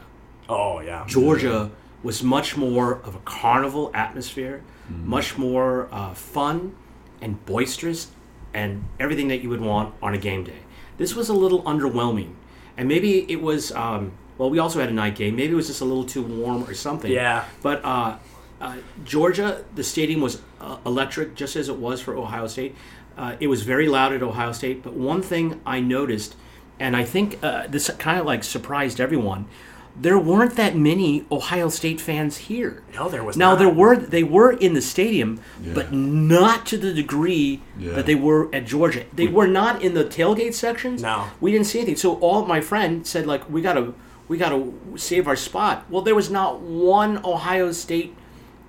Oh 0.49 0.81
yeah. 0.81 1.05
Georgia 1.07 1.71
was 2.03 2.23
much 2.23 2.57
more 2.57 2.95
of 3.05 3.15
a 3.15 3.21
carnival 3.21 3.91
atmosphere, 3.95 4.63
much 4.89 5.39
more 5.39 5.89
uh, 5.93 6.13
fun 6.13 6.75
and 7.23 7.45
boisterous, 7.47 8.11
and 8.53 8.85
everything 8.99 9.29
that 9.29 9.41
you 9.43 9.49
would 9.49 9.61
want 9.61 9.95
on 10.03 10.13
a 10.13 10.19
game 10.19 10.43
day. 10.45 10.59
This 10.99 11.15
was 11.15 11.29
a 11.29 11.35
little 11.35 11.63
underwhelming, 11.63 12.35
and 12.77 12.89
maybe 12.89 13.31
it 13.31 13.41
was. 13.41 13.73
Um, 13.73 14.13
well, 14.39 14.51
we 14.51 14.59
also 14.59 14.81
had 14.81 14.89
a 14.89 14.93
night 14.93 15.15
game. 15.15 15.37
Maybe 15.37 15.53
it 15.53 15.57
was 15.57 15.67
just 15.69 15.83
a 15.83 15.85
little 15.85 16.05
too 16.05 16.23
warm 16.23 16.65
or 16.65 16.75
something. 16.75 17.13
Yeah. 17.13 17.45
But 17.63 17.85
uh, 17.85 18.17
uh, 18.61 18.77
Georgia, 19.05 19.65
the 19.75 19.85
stadium 19.85 20.21
was 20.21 20.41
uh, 20.61 20.79
electric, 20.87 21.35
just 21.35 21.55
as 21.55 21.69
it 21.69 21.77
was 21.77 22.01
for 22.01 22.17
Ohio 22.17 22.47
State. 22.47 22.75
Uh, 23.17 23.37
it 23.41 23.49
was 23.49 23.63
very 23.63 23.89
loud 23.89 24.13
at 24.13 24.23
Ohio 24.23 24.53
State. 24.53 24.83
But 24.83 24.95
one 24.95 25.23
thing 25.23 25.61
I 25.67 25.81
noticed, 25.81 26.35
and 26.81 26.97
I 26.97 27.05
think 27.05 27.39
uh, 27.43 27.67
this 27.67 27.91
kind 27.99 28.19
of 28.19 28.27
like 28.27 28.43
surprised 28.43 29.01
everyone, 29.01 29.47
there 29.95 30.19
weren't 30.19 30.57
that 30.57 30.75
many 30.77 31.25
Ohio 31.31 31.69
State 31.69 32.01
fans 32.01 32.37
here. 32.49 32.83
No, 32.95 33.09
there 33.09 33.23
was 33.23 33.37
Now 33.37 33.51
not. 33.51 33.59
there 33.59 33.69
were 33.69 33.97
they 33.97 34.23
were 34.23 34.51
in 34.53 34.73
the 34.75 34.81
stadium, 34.83 35.41
Yeah. 35.63 35.75
but 35.75 35.93
not 35.93 36.65
to 36.67 36.79
the 36.79 36.93
degree 36.95 37.61
Yeah. 37.79 37.93
that 37.93 38.07
they 38.07 38.15
were 38.15 38.49
at 38.55 38.67
Georgia. 38.67 39.05
They 39.15 39.29
were 39.29 39.47
not 39.47 39.83
in 39.83 39.95
the 39.95 40.05
tailgate 40.05 40.55
sections. 40.55 41.03
No. 41.03 41.25
we 41.41 41.53
didn't 41.53 41.67
see 41.67 41.79
anything. 41.81 41.97
So 41.97 42.15
all 42.17 42.47
my 42.47 42.61
friend 42.61 43.07
said 43.07 43.27
like 43.27 43.49
we 43.51 43.61
gotta 43.61 43.93
we 44.29 44.39
gotta 44.39 44.73
save 44.97 45.29
our 45.29 45.37
spot. 45.37 45.85
Well, 45.91 46.01
there 46.03 46.15
was 46.15 46.31
not 46.31 46.61
one 46.61 47.21
Ohio 47.25 47.71
State 47.73 48.15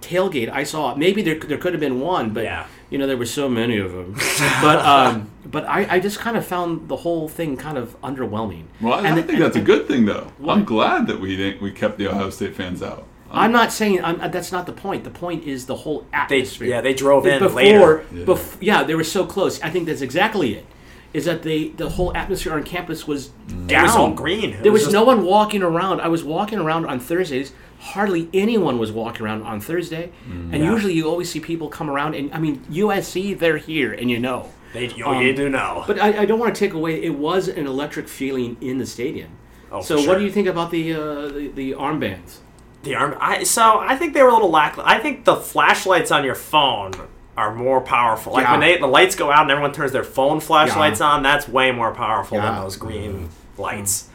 tailgate 0.03 0.49
I 0.51 0.63
saw. 0.63 0.95
Maybe 0.95 1.21
there 1.21 1.39
there 1.39 1.57
could 1.57 1.73
have 1.73 1.79
been 1.79 1.99
one, 1.99 2.31
but 2.33 2.43
Yeah. 2.43 2.65
you 2.89 2.97
know 2.97 3.07
there 3.07 3.17
were 3.17 3.25
so 3.41 3.47
many 3.49 3.77
of 3.77 3.91
them. 3.91 4.13
but 4.61 4.79
um, 4.93 5.29
but 5.45 5.63
I, 5.67 5.95
I 5.95 5.99
just 5.99 6.19
kind 6.19 6.35
of 6.37 6.45
found 6.45 6.89
the 6.89 6.97
whole 6.97 7.27
thing 7.29 7.57
kind 7.57 7.77
of 7.77 7.99
underwhelming. 8.01 8.65
Well, 8.81 8.93
I, 8.95 8.97
And 8.99 9.07
I 9.07 9.15
the- 9.15 9.23
think 9.23 9.39
that's 9.39 9.55
a 9.55 9.61
good 9.61 9.87
thing, 9.87 10.05
though. 10.05 10.27
What? 10.37 10.57
I'm 10.57 10.65
glad 10.65 11.07
that 11.07 11.19
we 11.19 11.35
didn't 11.37 11.61
we 11.61 11.71
kept 11.71 11.97
the 11.97 12.07
Ohio 12.07 12.29
State 12.29 12.55
fans 12.55 12.81
out. 12.83 13.03
I'm 13.35 13.51
not 13.51 13.71
saying 13.73 14.03
I'm, 14.03 14.17
that's 14.31 14.51
not 14.51 14.67
the 14.67 14.73
point. 14.73 15.03
The 15.03 15.09
point 15.25 15.43
is 15.45 15.65
the 15.65 15.75
whole 15.83 16.01
They 16.11 16.17
atmosphere. 16.41 16.67
yeah 16.67 16.81
they 16.81 16.93
drove 16.93 17.25
in 17.25 17.39
before, 17.39 17.55
later. 17.55 18.05
Yeah. 18.13 18.25
bef- 18.25 18.57
yeah, 18.61 18.83
they 18.83 18.93
were 18.95 19.03
so 19.17 19.25
close. 19.25 19.59
I 19.67 19.69
think 19.71 19.87
that's 19.87 20.01
exactly 20.01 20.53
it. 20.57 20.65
Is 21.13 21.25
that 21.25 21.43
they 21.43 21.69
the 21.69 21.89
whole 21.89 22.15
atmosphere 22.17 22.53
on 22.53 22.63
campus 22.63 23.05
was 23.07 23.27
down. 23.67 23.83
was 23.83 23.95
all 23.95 24.11
green. 24.11 24.51
It 24.51 24.63
There 24.63 24.71
was 24.71 24.81
was, 24.81 24.83
just- 24.85 24.93
no 24.93 25.03
one 25.03 25.23
walking 25.25 25.61
around. 25.61 26.01
I 26.01 26.07
was 26.07 26.23
walking 26.23 26.59
around 26.59 26.85
on 26.85 26.99
Thursdays. 26.99 27.53
Hardly 27.79 28.29
anyone 28.33 28.79
was 28.79 28.91
walking 28.91 29.25
around 29.25 29.43
on 29.43 29.59
Thursday, 29.59 30.09
and 30.25 30.53
Yeah. 30.53 30.71
usually 30.71 30.93
you 30.93 31.07
always 31.07 31.29
see 31.29 31.39
people 31.41 31.67
come 31.67 31.89
around. 31.89 32.15
And 32.15 32.33
I 32.33 32.39
mean, 32.39 32.61
USC, 32.71 33.33
they're 33.37 33.57
here, 33.57 33.91
and 33.91 34.09
you 34.09 34.19
know. 34.19 34.49
They 34.73 34.89
oh, 35.05 35.19
you 35.19 35.35
do 35.35 35.49
know. 35.49 35.79
Um, 35.79 35.83
But 35.85 35.99
I, 36.01 36.21
I 36.21 36.25
don't 36.25 36.39
want 36.39 36.55
to 36.55 36.59
take 36.59 36.73
away. 36.73 37.03
It 37.03 37.15
was 37.19 37.47
an 37.47 37.67
electric 37.67 38.07
feeling 38.07 38.57
in 38.61 38.77
the 38.79 38.85
stadium. 38.85 39.29
Oh, 39.71 39.81
so 39.81 40.01
for 40.01 40.07
what 40.07 40.17
do 40.17 40.23
you 40.23 40.31
think 40.31 40.47
about 40.47 40.71
the 40.71 40.93
uh, 40.93 41.27
the, 41.27 41.51
the 41.53 41.71
armbands? 41.73 42.37
The 42.83 42.95
arm. 42.95 43.15
I 43.19 43.43
so 43.43 43.79
I 43.79 43.95
think 43.97 44.13
they 44.13 44.23
were 44.23 44.29
a 44.29 44.33
little 44.33 44.49
lack. 44.49 44.77
I 44.79 44.97
think 44.99 45.25
the 45.25 45.35
flashlights 45.35 46.09
on 46.11 46.23
your 46.23 46.35
phone 46.35 46.93
are 47.35 47.53
more 47.53 47.81
powerful. 47.81 48.33
Like 48.33 48.49
when 48.49 48.59
they 48.59 48.77
the 48.77 48.87
lights 48.87 49.15
go 49.15 49.31
out 49.31 49.43
and 49.43 49.51
everyone 49.51 49.73
turns 49.73 49.91
their 49.91 50.03
phone 50.03 50.39
flashlights 50.39 50.99
Yeah. 50.99 51.07
on, 51.07 51.23
that's 51.23 51.47
way 51.47 51.71
more 51.71 51.93
powerful 51.93 52.37
Yeah. 52.37 52.51
than 52.51 52.61
those 52.61 52.75
green 52.75 53.13
mm-hmm. 53.13 53.61
lights. 53.61 54.09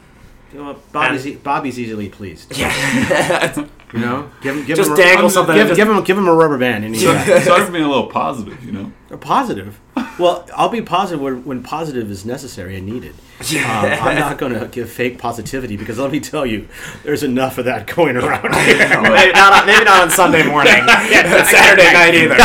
You 0.53 0.63
know, 0.63 0.77
Bobby's, 0.93 1.27
And- 1.27 1.35
e- 1.35 1.39
Bobby's 1.39 1.79
easily 1.79 2.09
pleased. 2.09 2.57
Yeah. 2.57 3.67
You 3.93 4.01
know, 4.01 4.31
give 4.43 4.55
him, 4.55 4.67
give 4.67 4.77
Just 4.77 4.89
him 4.91 4.95
a, 4.95 4.97
dangle 4.99 5.31
something 5.31 5.55
Give, 5.55 5.69
and 5.69 5.77
give 5.77 5.89
him, 5.89 6.05
give 6.05 6.19
him 6.19 6.29
a 6.29 6.35
rubber 6.35 6.59
band, 6.59 6.85
and 6.85 6.95
he's 6.95 7.05
back. 7.05 7.43
Sorry 7.43 7.65
for 7.65 7.73
being 7.73 7.85
a 7.85 7.89
little 7.89 8.09
positive, 8.09 8.63
you 8.63 8.71
know. 8.71 8.93
Or 9.11 9.17
positive. 9.17 9.81
Well, 10.19 10.47
I'll 10.55 10.69
be 10.69 10.83
positive 10.83 11.21
when, 11.21 11.45
when 11.45 11.63
positive 11.63 12.11
is 12.11 12.25
necessary 12.25 12.77
and 12.77 12.87
needed. 12.87 13.15
Um, 13.41 13.85
I'm 13.85 14.19
not 14.19 14.37
going 14.37 14.53
to 14.53 14.67
give 14.67 14.91
fake 14.91 15.17
positivity 15.19 15.77
because 15.77 15.97
let 15.97 16.11
me 16.11 16.19
tell 16.19 16.45
you, 16.45 16.67
there's 17.05 17.23
enough 17.23 17.57
of 17.57 17.67
that 17.67 17.87
going 17.87 18.17
around 18.17 18.53
here. 18.65 19.01
maybe, 19.01 19.33
not 19.33 19.53
on, 19.61 19.67
maybe 19.67 19.85
not 19.85 20.03
on 20.03 20.11
Sunday 20.11 20.45
morning. 20.49 20.73
Saturday 20.73 21.93
night 21.93 22.15
either. 22.17 22.37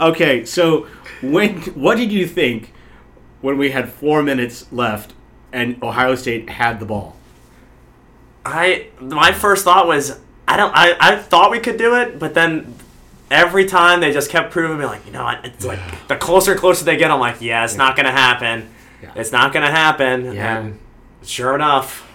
okay, 0.00 0.44
so 0.44 0.88
when 1.22 1.60
what 1.74 1.98
did 1.98 2.10
you 2.10 2.26
think 2.26 2.72
when 3.42 3.58
we 3.58 3.70
had 3.70 3.88
four 3.92 4.24
minutes 4.24 4.70
left 4.72 5.12
and 5.52 5.80
Ohio 5.84 6.16
State 6.16 6.50
had 6.50 6.80
the 6.80 6.86
ball? 6.86 7.16
I 8.44 8.88
my 9.00 9.30
first 9.30 9.62
thought 9.64 9.86
was 9.86 10.18
I 10.50 10.56
don't. 10.56 10.72
I, 10.74 10.96
I 10.98 11.16
thought 11.16 11.52
we 11.52 11.60
could 11.60 11.76
do 11.76 11.94
it, 11.94 12.18
but 12.18 12.34
then 12.34 12.74
every 13.30 13.64
time 13.66 14.00
they 14.00 14.12
just 14.12 14.30
kept 14.30 14.50
proving 14.50 14.78
me 14.78 14.84
like, 14.84 15.06
you 15.06 15.12
know, 15.12 15.24
what, 15.24 15.44
it's 15.44 15.64
like 15.64 16.08
the 16.08 16.16
closer 16.16 16.52
and 16.52 16.60
closer 16.60 16.84
they 16.84 16.96
get, 16.96 17.10
I'm 17.10 17.20
like, 17.20 17.40
yeah, 17.40 17.64
it's 17.64 17.76
not 17.76 17.96
gonna 17.96 18.10
happen. 18.10 18.68
Yeah. 19.02 19.12
It's 19.16 19.32
not 19.32 19.52
gonna 19.52 19.70
happen. 19.70 20.32
Yeah. 20.32 20.58
And 20.58 20.78
sure 21.22 21.54
enough, 21.54 22.10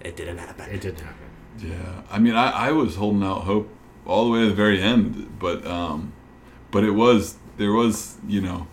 it 0.00 0.16
didn't 0.16 0.38
happen. 0.38 0.70
It 0.70 0.80
didn't 0.80 1.00
happen. 1.00 1.14
Yeah, 1.58 2.02
I 2.10 2.18
mean, 2.18 2.34
I, 2.34 2.50
I 2.68 2.72
was 2.72 2.96
holding 2.96 3.22
out 3.22 3.42
hope 3.42 3.68
all 4.06 4.26
the 4.26 4.30
way 4.30 4.40
to 4.40 4.48
the 4.48 4.54
very 4.54 4.80
end, 4.80 5.38
but 5.38 5.66
um, 5.66 6.12
but 6.70 6.84
it 6.84 6.92
was 6.92 7.36
there 7.56 7.72
was 7.72 8.16
you 8.26 8.40
know, 8.40 8.66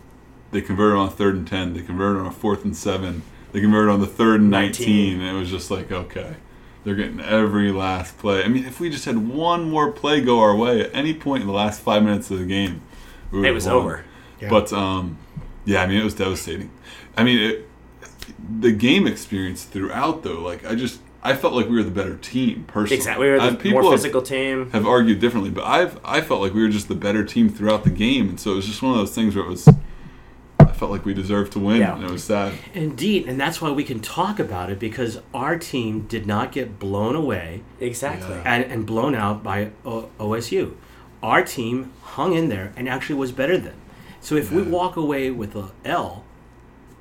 they 0.51 0.61
converted 0.61 0.97
on 0.97 1.09
third 1.09 1.35
and 1.35 1.47
ten, 1.47 1.73
they 1.73 1.81
converted 1.81 2.21
on 2.21 2.27
a 2.27 2.31
fourth 2.31 2.63
and 2.63 2.75
seven, 2.75 3.23
they 3.51 3.61
converted 3.61 3.91
on 3.91 4.01
the 4.01 4.07
third 4.07 4.41
and 4.41 4.49
19. 4.51 4.87
nineteen, 4.87 5.21
and 5.21 5.35
it 5.35 5.39
was 5.39 5.49
just 5.49 5.71
like 5.71 5.91
okay, 5.91 6.35
they're 6.85 6.95
getting 6.95 7.19
every 7.19 7.71
last 7.73 8.17
play. 8.19 8.43
I 8.43 8.47
mean, 8.47 8.63
if 8.65 8.79
we 8.79 8.89
just 8.89 9.03
had 9.05 9.17
one 9.27 9.69
more 9.69 9.91
play 9.91 10.21
go 10.21 10.39
our 10.39 10.55
way 10.55 10.79
at 10.81 10.91
any 10.93 11.13
point 11.13 11.41
in 11.41 11.47
the 11.47 11.53
last 11.53 11.81
five 11.81 12.03
minutes 12.03 12.31
of 12.31 12.39
the 12.39 12.45
game, 12.45 12.81
we 13.31 13.45
It 13.47 13.51
was 13.51 13.65
won. 13.65 13.73
over. 13.75 14.05
Yeah. 14.39 14.49
But 14.49 14.71
um, 14.71 15.17
yeah, 15.65 15.81
I 15.83 15.87
mean, 15.87 15.99
it 15.99 16.03
was 16.03 16.13
devastating. 16.13 16.69
I 17.17 17.23
mean, 17.23 17.39
it, 17.39 17.67
the 18.61 18.71
game 18.71 19.05
experience 19.07 19.63
throughout 19.63 20.23
though, 20.23 20.41
like 20.41 20.65
I 20.65 20.75
just 20.75 21.01
I 21.23 21.35
felt 21.35 21.53
like 21.53 21.67
we 21.67 21.75
were 21.75 21.83
the 21.83 21.89
better 21.91 22.17
team 22.17 22.65
personally. 22.67 22.97
Exactly. 22.97 23.25
We 23.25 23.31
were 23.31 23.39
I- 23.41 23.49
the 23.49 23.55
people 23.57 23.81
more 23.81 23.91
have- 23.91 23.99
physical 23.99 24.21
team. 24.21 24.69
have 24.71 24.85
argued 24.85 25.19
differently, 25.19 25.49
but 25.49 25.63
I've 25.65 25.99
I 26.05 26.21
felt 26.21 26.39
like 26.41 26.53
we 26.53 26.61
were 26.61 26.69
just 26.69 26.87
the 26.87 26.95
better 26.95 27.23
team 27.25 27.49
throughout 27.49 27.83
the 27.83 27.89
game, 27.89 28.29
and 28.29 28.39
so 28.39 28.51
it 28.51 28.55
was 28.57 28.67
just 28.67 28.81
one 28.83 28.91
of 28.91 28.97
those 28.99 29.13
things 29.15 29.35
where 29.35 29.43
it 29.45 29.49
was. 29.49 29.67
I 30.75 30.77
felt 30.77 30.91
like 30.91 31.05
we 31.05 31.13
deserved 31.13 31.53
to 31.53 31.59
win, 31.59 31.77
Yeah. 31.77 31.95
and 31.95 32.03
it 32.03 32.11
was 32.11 32.25
sad. 32.25 32.51
Indeed, 32.73 33.27
and 33.29 33.39
that's 33.39 33.61
why 33.61 33.71
we 33.71 33.85
can 33.85 34.01
talk 34.01 34.39
about 34.41 34.69
it 34.69 34.77
because 34.77 35.19
our 35.33 35.57
team 35.57 36.01
did 36.01 36.27
not 36.27 36.51
get 36.51 36.79
blown 36.79 37.15
away 37.15 37.61
Exactly. 37.79 38.35
Yeah. 38.35 38.41
and, 38.53 38.69
and 38.69 38.85
blown 38.85 39.15
out 39.15 39.41
by 39.41 39.71
o- 39.85 40.09
OSU. 40.19 40.73
Our 41.23 41.43
team 41.43 41.93
hung 42.01 42.33
in 42.33 42.49
there 42.49 42.73
and 42.75 42.89
actually 42.89 43.15
was 43.15 43.31
better 43.31 43.57
than. 43.57 43.75
So 44.19 44.35
if 44.35 44.51
we 44.51 44.63
walk 44.63 44.97
away 44.97 45.31
with 45.31 45.55
a 45.55 45.71
L, 45.85 46.25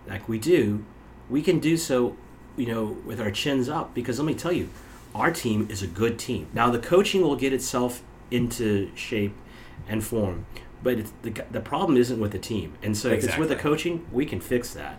like 0.06 0.28
we 0.28 0.38
do, 0.38 0.84
we 1.28 1.42
can 1.42 1.58
do 1.58 1.76
so, 1.76 2.14
you 2.56 2.66
know, 2.66 2.96
with 3.04 3.20
our 3.20 3.32
chins 3.32 3.68
up. 3.68 3.92
Because 3.92 4.20
let 4.20 4.26
me 4.26 4.34
tell 4.34 4.52
you, 4.52 4.68
our 5.16 5.32
team 5.32 5.66
is 5.68 5.82
a 5.82 5.88
good 5.88 6.16
team. 6.16 6.46
Now 6.54 6.70
the 6.70 6.78
coaching 6.78 7.22
will 7.22 7.34
get 7.36 7.52
itself 7.52 8.02
into 8.30 8.90
shape 8.94 9.34
and 9.88 10.04
form, 10.04 10.46
but 10.84 10.98
it's, 11.00 11.12
the 11.22 11.32
the 11.50 11.60
problem 11.60 11.96
isn't 11.96 12.20
with 12.20 12.30
the 12.32 12.38
team. 12.38 12.74
And 12.84 12.96
so 12.96 13.08
if 13.08 13.24
it's 13.24 13.36
with 13.40 13.48
the 13.48 13.56
coaching, 13.56 14.06
we 14.12 14.24
can 14.26 14.40
fix 14.40 14.74
that. 14.74 14.96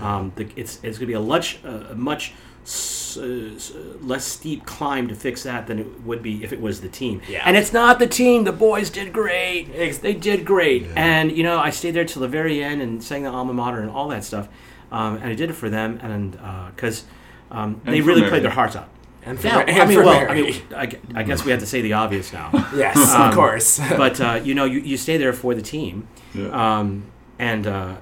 Um, 0.00 0.32
the, 0.36 0.44
it's 0.56 0.76
it's 0.82 0.96
going 0.98 1.00
to 1.00 1.06
be 1.06 1.12
a 1.14 1.20
much 1.20 1.58
uh, 1.64 1.90
a 1.90 1.94
much 1.94 2.32
s- 2.64 3.18
uh, 3.20 3.52
s- 3.56 3.72
less 4.00 4.24
steep 4.24 4.64
climb 4.64 5.08
to 5.08 5.14
fix 5.14 5.42
that 5.42 5.66
than 5.66 5.78
it 5.78 6.00
would 6.04 6.22
be 6.22 6.42
if 6.42 6.52
it 6.54 6.60
was 6.60 6.80
the 6.80 6.88
team. 6.88 7.20
Yeah. 7.28 7.42
And 7.44 7.54
it's 7.56 7.72
not 7.72 7.98
the 7.98 8.06
team. 8.06 8.44
The 8.44 8.52
boys 8.52 8.88
did 8.88 9.12
great. 9.12 9.64
They 10.00 10.14
did 10.14 10.46
great. 10.46 10.82
Yeah. 10.86 10.92
And 10.96 11.36
you 11.36 11.42
know, 11.42 11.58
I 11.58 11.70
stayed 11.70 11.90
there 11.92 12.06
till 12.06 12.22
the 12.22 12.28
very 12.28 12.64
end 12.64 12.80
and 12.80 13.02
sang 13.04 13.24
the 13.24 13.30
alma 13.30 13.52
mater 13.52 13.80
and 13.80 13.90
all 13.90 14.08
that 14.08 14.24
stuff. 14.24 14.48
Um, 14.90 15.16
and 15.16 15.24
I 15.24 15.34
did 15.34 15.50
it 15.50 15.54
for 15.54 15.68
them, 15.68 15.98
and 16.02 16.32
because 16.74 17.04
um, 17.50 17.80
they 17.84 18.00
really 18.00 18.26
played 18.28 18.42
their 18.42 18.50
hearts 18.52 18.76
out. 18.76 18.88
And 19.26 19.40
for, 19.40 19.46
Yeah, 19.46 19.60
and 19.60 19.82
I 19.82 19.86
mean, 19.86 19.98
for 19.98 20.04
well, 20.04 20.30
I 20.30 20.34
mean, 20.34 20.62
I, 20.76 20.92
I 21.14 21.22
guess 21.22 21.44
we 21.44 21.50
have 21.50 21.60
to 21.60 21.66
say 21.66 21.80
the 21.80 21.94
obvious 21.94 22.32
now. 22.32 22.50
yes, 22.74 22.96
um, 23.14 23.28
of 23.30 23.34
course. 23.34 23.78
but 23.96 24.20
uh, 24.20 24.40
you 24.44 24.54
know, 24.54 24.64
you, 24.66 24.80
you 24.80 24.96
stay 24.96 25.16
there 25.16 25.32
for 25.32 25.54
the 25.54 25.62
team, 25.62 26.06
Yeah. 26.34 26.48
um, 26.78 27.04
and 27.38 27.66
uh, 27.66 27.96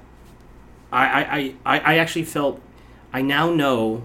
I, 0.91 1.05
I, 1.05 1.21
I, 1.21 1.55
I 1.65 1.79
I 1.79 1.97
actually 1.97 2.25
felt 2.25 2.61
I 3.13 3.21
now 3.21 3.53
know 3.53 4.03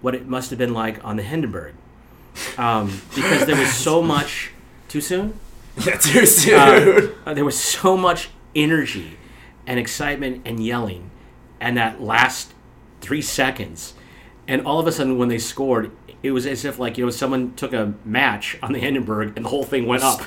what 0.00 0.14
it 0.14 0.26
must 0.28 0.50
have 0.50 0.58
been 0.58 0.72
like 0.72 1.04
on 1.04 1.16
the 1.16 1.22
Hindenburg 1.24 1.74
um, 2.56 3.02
because 3.16 3.46
there 3.46 3.56
was 3.56 3.72
so 3.72 4.00
much 4.14 4.52
too 4.88 5.00
soon. 5.00 5.38
yeah, 5.84 5.96
too 5.96 6.24
soon. 6.24 6.54
Uh, 6.58 7.08
uh, 7.26 7.34
there 7.34 7.44
was 7.44 7.58
so 7.58 7.96
much 7.96 8.30
energy 8.54 9.16
and 9.66 9.78
excitement 9.80 10.42
and 10.46 10.64
yelling, 10.64 11.10
and 11.60 11.76
that 11.76 12.00
last 12.00 12.54
three 13.00 13.22
seconds, 13.22 13.94
and 14.48 14.66
all 14.66 14.80
of 14.80 14.86
a 14.88 14.92
sudden 14.92 15.18
when 15.18 15.28
they 15.28 15.38
scored, 15.38 15.92
it 16.22 16.32
was 16.32 16.46
as 16.46 16.64
if 16.64 16.78
like 16.80 16.98
you 16.98 17.04
know 17.04 17.10
someone 17.10 17.54
took 17.54 17.72
a 17.72 17.94
match 18.04 18.58
on 18.62 18.72
the 18.72 18.80
Hindenburg 18.80 19.34
and 19.36 19.44
the 19.44 19.50
whole 19.50 19.62
thing 19.64 19.86
went 19.86 20.02
up. 20.02 20.20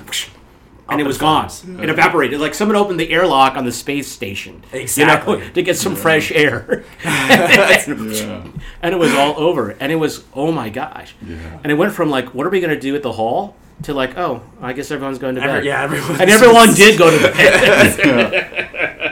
And 0.90 1.00
it 1.00 1.08
was 1.08 1.18
gone. 1.18 1.46
It 1.82 1.90
evaporated. 1.90 2.42
Like 2.42 2.54
someone 2.54 2.76
opened 2.76 3.00
the 3.00 3.10
airlock 3.12 3.56
on 3.56 3.64
the 3.64 3.72
space 3.72 4.10
station, 4.12 4.62
Exactly. 4.74 5.36
you 5.36 5.40
know, 5.46 5.50
to 5.54 5.62
get 5.64 5.78
some 5.78 5.96
fresh 5.96 6.34
air, 6.34 6.84
yeah. 7.06 8.44
and 8.82 8.94
it 8.94 8.98
was 8.98 9.14
all 9.14 9.40
over. 9.40 9.72
And 9.80 9.90
it 9.92 9.96
was 9.96 10.26
oh 10.34 10.52
my 10.52 10.70
gosh, 10.70 11.16
Yeah. 11.26 11.60
and 11.64 11.72
it 11.72 11.76
went 11.76 11.94
from 11.94 12.10
like 12.10 12.34
what 12.34 12.46
are 12.46 12.50
we 12.50 12.60
gonna 12.60 12.78
do 12.80 12.94
at 12.96 13.04
the 13.04 13.12
hall 13.14 13.56
to 13.84 13.94
like 13.94 14.18
oh 14.18 14.44
I 14.62 14.74
guess 14.74 14.92
everyone's 14.92 15.18
going 15.18 15.36
to 15.36 15.42
bed. 15.42 15.50
Every- 15.50 15.68
yeah, 15.68 15.82
everyone. 15.84 16.20
And 16.20 16.30
everyone 16.30 16.74
did 16.74 17.00
go 17.00 17.10
to 17.10 17.18
bed. 17.32 18.00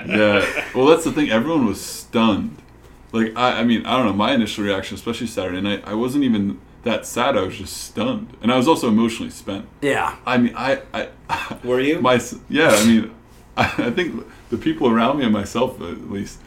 yeah. 0.08 0.64
Well, 0.76 0.88
that's 0.88 1.06
the 1.06 1.12
thing. 1.14 1.30
Everyone 1.32 1.66
was 1.66 1.80
stunned. 1.82 2.59
Like 3.12 3.36
I, 3.36 3.60
I 3.60 3.64
mean, 3.64 3.86
I 3.86 3.98
don't 3.98 4.06
know. 4.06 4.14
My 4.14 4.34
initial 4.34 4.64
reaction, 4.64 4.96
especially 4.96 5.28
Saturday 5.28 5.62
night, 5.62 5.84
I 5.86 5.96
wasn't 5.96 6.24
even 6.24 6.60
that 6.84 7.06
sad. 7.06 7.36
I 7.38 7.42
was 7.42 7.58
just 7.58 7.76
stunned, 7.78 8.38
and 8.42 8.52
I 8.52 8.58
was 8.58 8.68
also 8.68 8.88
emotionally 8.88 9.32
spent. 9.32 9.68
Yeah. 9.82 10.16
I 10.26 10.38
mean, 10.38 10.54
I, 10.56 10.82
I 10.94 11.58
Were 11.64 11.80
you? 11.80 12.00
My, 12.02 12.22
yeah. 12.50 12.70
I 12.70 12.86
mean, 12.86 13.14
I, 13.58 13.64
I 13.88 13.92
think 13.92 14.26
the 14.50 14.58
people 14.58 14.88
around 14.90 15.18
me 15.20 15.24
and 15.24 15.34
myself, 15.34 15.82
at 15.82 16.10
least, 16.12 16.40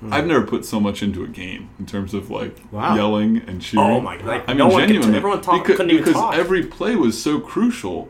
hmm. 0.00 0.12
I've 0.12 0.26
never 0.26 0.44
put 0.44 0.64
so 0.64 0.80
much 0.80 1.02
into 1.02 1.22
a 1.24 1.28
game 1.28 1.70
in 1.78 1.86
terms 1.86 2.12
of 2.12 2.28
like 2.30 2.56
Wow. 2.72 2.96
yelling 2.96 3.38
and 3.46 3.58
oh 3.58 3.60
cheering. 3.60 3.86
Oh 3.90 4.00
my- 4.00 4.16
like, 4.18 4.44
I 4.48 4.48
mean, 4.48 4.58
no 4.58 4.66
one 4.68 4.82
could- 4.82 4.88
genuinely, 4.88 5.16
everyone 5.18 5.40
talk- 5.42 5.62
because, 5.62 5.76
couldn't 5.76 5.92
even 5.92 6.04
because 6.04 6.34
every 6.34 6.64
play 6.66 6.96
was 6.96 7.20
so 7.20 7.38
crucial. 7.40 8.08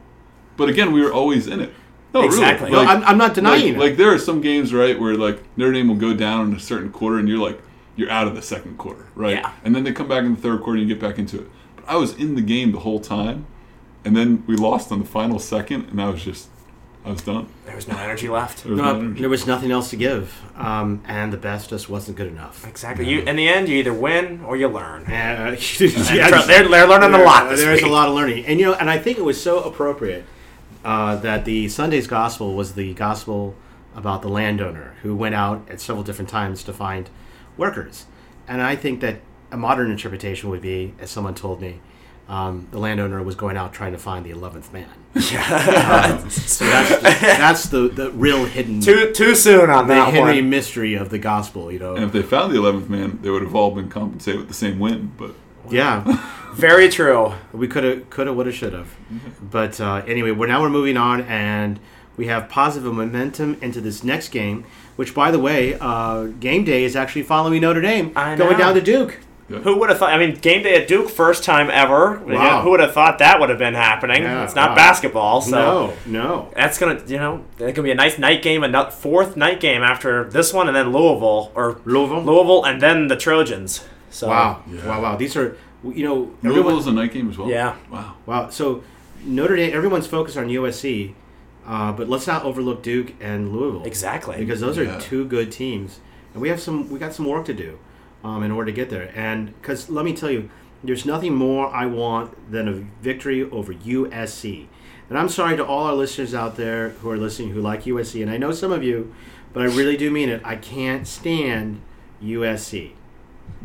But 0.56 0.68
again, 0.68 0.92
we 0.92 1.02
were 1.02 1.12
always 1.12 1.46
in 1.46 1.60
it. 1.60 1.72
No, 2.14 2.22
Exactly. 2.22 2.70
really. 2.70 2.84
No, 2.84 2.90
I'm- 2.90 3.02
I'm 3.04 3.18
not 3.18 3.34
denying 3.34 3.60
like, 3.62 3.74
it. 3.74 3.78
Like 3.78 3.96
there 3.96 4.12
are 4.12 4.18
some 4.18 4.40
games, 4.40 4.72
right, 4.72 4.98
where 4.98 5.16
like 5.16 5.42
Notre 5.58 5.72
Dame 5.72 5.88
will 5.88 5.96
go 5.96 6.14
down 6.14 6.48
in 6.50 6.56
a 6.56 6.60
certain 6.60 6.90
quarter, 6.90 7.18
and 7.18 7.28
you're 7.28 7.38
like, 7.38 7.60
you're 7.96 8.10
out 8.10 8.26
of 8.26 8.34
the 8.34 8.42
second 8.42 8.78
quarter, 8.78 9.06
right? 9.14 9.34
Yeah. 9.36 9.52
And 9.64 9.74
then 9.74 9.84
they 9.84 9.92
come 9.92 10.08
back 10.08 10.24
in 10.24 10.34
the 10.34 10.40
third 10.40 10.60
quarter, 10.62 10.78
and 10.78 10.88
you 10.88 10.94
get 10.94 11.00
back 11.00 11.18
into 11.18 11.38
it. 11.40 11.48
But 11.76 11.84
I 11.88 11.96
was 11.96 12.14
in 12.14 12.34
the 12.34 12.42
game 12.42 12.72
the 12.72 12.80
whole 12.80 13.00
time, 13.00 13.46
and 14.04 14.16
then 14.16 14.42
we 14.46 14.56
lost 14.56 14.90
on 14.92 14.98
the 14.98 15.04
final 15.04 15.38
second, 15.38 15.88
and 15.90 16.00
I 16.00 16.08
was 16.08 16.22
just, 16.24 16.48
I 17.04 17.10
was 17.10 17.22
done. 17.22 17.46
There 17.66 17.76
was 17.76 17.86
no 17.86 17.96
energy 17.96 18.28
left. 18.28 18.62
There 18.64 18.72
was 18.72 18.80
No, 18.80 18.92
no 18.94 18.98
energy. 19.00 19.20
there 19.20 19.28
was 19.30 19.46
nothing 19.46 19.70
else 19.70 19.90
to 19.90 19.96
give, 19.96 20.42
um, 20.56 21.02
and 21.06 21.32
the 21.32 21.36
best 21.36 21.70
just 21.70 21.88
wasn't 21.88 22.16
good 22.16 22.26
enough. 22.28 22.66
Exactly. 22.66 23.06
You 23.08 23.20
in 23.20 23.36
the 23.36 23.46
end, 23.48 23.68
you 23.68 23.76
either 23.78 23.92
win 23.94 24.40
or 24.44 24.56
you 24.56 24.68
learn. 24.68 25.02
Uh, 25.04 25.56
And 25.80 25.90
yeah, 26.10 26.28
tr- 26.28 26.46
they're, 26.46 26.68
they're 26.68 26.86
learning 26.88 27.14
a 27.14 27.22
lot 27.22 27.48
this 27.50 27.60
There's 27.60 27.82
week. 27.82 27.90
a 27.90 27.92
lot 27.92 28.08
of 28.08 28.14
learning, 28.14 28.46
and 28.46 28.58
you 28.58 28.66
know, 28.66 28.74
and 28.74 28.90
I 28.90 28.98
think 28.98 29.18
it 29.18 29.24
was 29.24 29.40
so 29.40 29.62
appropriate 29.62 30.24
uh, 30.84 31.16
that 31.16 31.44
the 31.44 31.68
Sunday's 31.68 32.06
gospel 32.06 32.54
was 32.54 32.74
the 32.74 32.92
gospel 32.94 33.54
about 33.94 34.22
the 34.22 34.28
landowner 34.28 34.94
who 35.02 35.14
went 35.14 35.34
out 35.34 35.62
at 35.70 35.80
several 35.80 36.02
different 36.02 36.28
times 36.28 36.62
to 36.64 36.72
find 36.72 37.08
workers, 37.56 38.06
and 38.48 38.60
I 38.62 38.76
think 38.76 39.00
that 39.00 39.20
a 39.50 39.56
modern 39.56 39.90
interpretation 39.90 40.50
would 40.50 40.62
be, 40.62 40.94
as 40.98 41.10
someone 41.10 41.34
told 41.34 41.60
me, 41.60 41.80
um, 42.28 42.66
the 42.70 42.78
landowner 42.78 43.22
was 43.22 43.34
going 43.34 43.56
out 43.56 43.72
trying 43.74 43.92
to 43.92 43.98
find 43.98 44.24
the 44.24 44.30
eleventh 44.30 44.72
man. 44.72 44.88
Uh, 45.46 46.28
so 46.28 46.64
that's 46.64 47.00
that's 47.20 47.68
the, 47.68 47.88
the 47.88 48.10
real 48.12 48.44
hidden 48.46 48.80
Too 48.80 49.12
too 49.12 49.34
soon 49.34 49.70
on 49.70 49.86
the 49.86 49.94
that 49.94 50.12
Henry 50.12 50.40
one. 50.40 50.50
mystery 50.50 50.94
of 50.94 51.10
the 51.10 51.18
gospel. 51.18 51.70
You 51.70 51.78
know, 51.78 51.94
And 51.94 52.04
if 52.04 52.12
they 52.12 52.22
found 52.22 52.52
the 52.52 52.58
eleventh 52.58 52.88
man, 52.90 53.18
they 53.22 53.30
would 53.30 53.42
have 53.42 53.54
all 53.54 53.70
been 53.70 53.88
compensated 53.88 54.40
with 54.40 54.48
the 54.48 54.54
same 54.54 54.78
win. 54.78 55.12
But 55.16 55.34
yeah. 55.70 56.02
Very 56.54 56.88
true. 56.88 57.32
We 57.52 57.66
could 57.68 57.82
have, 57.84 58.10
could 58.10 58.26
have, 58.28 58.36
would 58.36 58.46
have, 58.46 58.54
should 58.54 58.72
have. 58.72 58.94
But 59.40 59.80
uh, 59.80 60.02
anyway, 60.06 60.30
we're 60.30 60.46
now 60.46 60.62
we're 60.62 60.70
moving 60.70 60.96
on, 60.96 61.22
and 61.22 61.78
we 62.16 62.26
have 62.26 62.48
positive 62.48 62.92
momentum 62.92 63.56
into 63.60 63.80
this 63.80 64.04
next 64.04 64.28
game. 64.28 64.64
Which, 64.96 65.12
by 65.14 65.30
the 65.32 65.40
way, 65.40 65.76
uh, 65.80 66.24
game 66.26 66.64
day 66.64 66.84
is 66.84 66.94
actually 66.94 67.24
following 67.24 67.60
Notre 67.62 67.80
Dame 67.80 68.12
I 68.14 68.36
going 68.36 68.52
know. 68.52 68.58
down 68.58 68.74
to 68.74 68.80
Duke. 68.80 69.18
Who 69.48 69.78
would 69.78 69.90
have 69.90 69.98
thought? 69.98 70.10
I 70.10 70.18
mean, 70.18 70.36
game 70.36 70.62
day 70.62 70.80
at 70.80 70.88
Duke, 70.88 71.10
first 71.10 71.44
time 71.44 71.68
ever. 71.70 72.18
Wow. 72.20 72.62
Who 72.62 72.70
would 72.70 72.80
have 72.80 72.94
thought 72.94 73.18
that 73.18 73.38
would 73.40 73.50
have 73.50 73.58
been 73.58 73.74
happening? 73.74 74.22
Yeah, 74.22 74.42
it's 74.42 74.54
not 74.54 74.70
wow. 74.70 74.74
basketball, 74.76 75.42
so 75.42 75.50
no, 75.50 75.94
no. 76.06 76.52
that's 76.54 76.78
gonna, 76.78 77.02
you 77.06 77.18
know, 77.18 77.44
it's 77.58 77.76
gonna 77.76 77.82
be 77.82 77.90
a 77.90 77.94
nice 77.94 78.18
night 78.18 78.40
game, 78.42 78.64
a 78.64 78.90
fourth 78.90 79.36
night 79.36 79.60
game 79.60 79.82
after 79.82 80.24
this 80.30 80.54
one, 80.54 80.66
and 80.66 80.74
then 80.74 80.92
Louisville 80.92 81.52
or 81.54 81.78
Louisville. 81.84 82.22
Louisville, 82.22 82.64
and 82.64 82.80
then 82.80 83.08
the 83.08 83.16
Trojans. 83.16 83.84
So 84.08 84.28
Wow, 84.28 84.62
Yeah. 84.66 84.86
wow, 84.86 85.02
wow. 85.02 85.16
These 85.16 85.36
are, 85.36 85.58
you 85.84 86.04
know, 86.06 86.14
Louisville 86.42 86.60
everyone. 86.60 86.78
is 86.78 86.86
a 86.86 86.92
night 86.92 87.12
game 87.12 87.28
as 87.28 87.36
well. 87.36 87.50
Yeah. 87.50 87.74
Wow. 87.90 88.14
Wow. 88.24 88.48
So 88.48 88.82
Notre 89.24 89.56
Dame, 89.56 89.74
everyone's 89.74 90.06
focused 90.06 90.38
on 90.38 90.48
USC, 90.48 91.12
uh, 91.66 91.92
but 91.92 92.08
let's 92.08 92.26
not 92.26 92.44
overlook 92.44 92.82
Duke 92.82 93.12
and 93.20 93.52
Louisville. 93.52 93.84
exactly. 93.84 94.36
because 94.38 94.60
those 94.60 94.78
are 94.78 94.84
Yeah. 94.84 94.98
two 94.98 95.24
good 95.24 95.50
teams, 95.52 96.00
and 96.32 96.42
we 96.42 96.48
have 96.48 96.60
some 96.60 96.88
we 96.90 96.98
got 96.98 97.12
some 97.14 97.26
work 97.26 97.44
to 97.46 97.54
do 97.54 97.78
um, 98.22 98.42
in 98.42 98.50
order 98.50 98.70
to 98.70 98.74
get 98.76 98.90
there. 98.90 99.10
And 99.14 99.54
because 99.60 99.88
let 99.90 100.04
me 100.04 100.12
tell 100.14 100.30
you, 100.30 100.50
there's 100.82 101.06
nothing 101.06 101.34
more 101.34 101.68
I 101.74 101.86
want 101.86 102.50
than 102.50 102.68
a 102.68 102.72
victory 103.02 103.42
over 103.50 103.72
USC. 103.72 104.66
And 105.10 105.18
I'm 105.18 105.28
sorry 105.28 105.56
to 105.56 105.64
all 105.64 105.84
our 105.84 105.94
listeners 105.94 106.34
out 106.34 106.56
there 106.56 106.90
who 106.90 107.10
are 107.10 107.16
listening 107.18 107.50
who 107.50 107.60
like 107.60 107.84
USC, 107.84 108.22
and 108.22 108.30
I 108.30 108.36
know 108.38 108.52
some 108.52 108.72
of 108.72 108.82
you, 108.82 109.14
but 109.52 109.62
I 109.62 109.66
really 109.66 109.96
do 109.96 110.10
mean 110.10 110.28
it. 110.30 110.40
I 110.44 110.56
can't 110.56 111.06
stand 111.06 111.80
USC. 112.22 112.92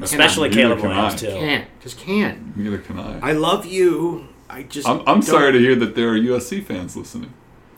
especially 0.02 0.50
Neither 0.50 0.62
Caleb 0.62 0.80
can 0.80 0.90
Williams 0.90 1.14
I. 1.14 1.18
too. 1.28 1.32
Can't 1.32 1.66
just 1.82 1.98
can't. 1.98 2.58
Neither 2.58 2.78
can 2.78 3.00
I. 3.00 3.30
I 3.30 3.32
love 3.34 3.66
you, 3.66 4.28
I 4.50 4.64
just. 4.64 4.88
I'm, 4.88 5.02
I'm 5.08 5.22
sorry 5.22 5.52
to 5.54 5.60
hear 5.60 5.76
that 5.76 5.96
there 5.96 6.10
are 6.10 6.18
USC 6.18 6.64
fans 6.64 6.96
listening. 6.98 7.34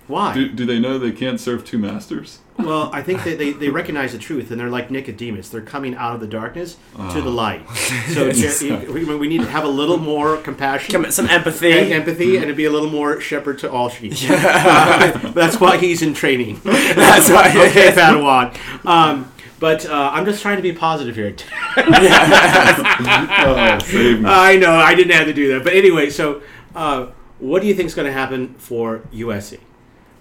Why? 0.07 0.33
Do, 0.33 0.49
do 0.49 0.65
they 0.65 0.79
know 0.79 0.97
they 0.99 1.11
can't 1.11 1.39
serve 1.39 1.63
two 1.63 1.77
masters? 1.77 2.39
Well, 2.57 2.89
I 2.93 3.01
think 3.01 3.23
that 3.23 3.37
they, 3.37 3.51
they 3.51 3.69
recognize 3.69 4.11
the 4.11 4.17
truth, 4.17 4.51
and 4.51 4.59
they're 4.59 4.69
like 4.69 4.91
Nicodemus. 4.91 5.49
They're 5.49 5.61
coming 5.61 5.95
out 5.95 6.15
of 6.15 6.21
the 6.21 6.27
darkness 6.27 6.77
to 7.11 7.21
the 7.21 7.29
light. 7.29 7.65
So 8.13 8.25
Yes. 8.27 8.61
you- 8.61 8.77
you- 8.77 8.93
we, 8.93 9.15
we 9.15 9.27
need 9.27 9.41
to 9.41 9.47
have 9.47 9.63
a 9.63 9.67
little 9.69 9.97
more 9.97 10.37
compassion. 10.37 10.91
Come- 10.91 11.11
Some 11.11 11.27
empathy. 11.29 11.71
and 11.71 11.91
empathy, 11.93 12.37
and 12.37 12.47
to 12.47 12.53
be 12.53 12.65
a 12.65 12.71
little 12.71 12.89
more 12.89 13.21
shepherd 13.21 13.59
to 13.59 13.71
all 13.71 13.89
sheep. 13.89 14.13
Uh, 14.29 15.17
that's 15.33 15.59
why 15.59 15.77
he's 15.77 16.01
in 16.01 16.13
training. 16.13 16.59
That's 16.63 17.29
why. 17.29 17.49
okay, 17.69 17.91
Padawan. 17.91 18.55
Um, 18.85 19.31
but 19.59 19.85
uh, 19.85 20.09
I'm 20.13 20.25
just 20.25 20.41
trying 20.41 20.57
to 20.57 20.63
be 20.63 20.73
positive 20.73 21.15
here. 21.15 21.35
Oh, 21.77 23.79
save 23.85 24.21
me. 24.21 24.29
I 24.29 24.57
know 24.57 24.73
I 24.73 24.95
didn't 24.95 25.13
have 25.13 25.27
to 25.27 25.33
do 25.33 25.53
that, 25.53 25.63
but 25.63 25.73
anyway. 25.73 26.09
So, 26.09 26.41
uh, 26.75 27.07
what 27.39 27.61
do 27.61 27.67
you 27.67 27.73
think 27.75 27.87
is 27.87 27.95
going 27.95 28.07
to 28.07 28.13
happen 28.13 28.55
for 28.55 28.99
USC? 29.13 29.59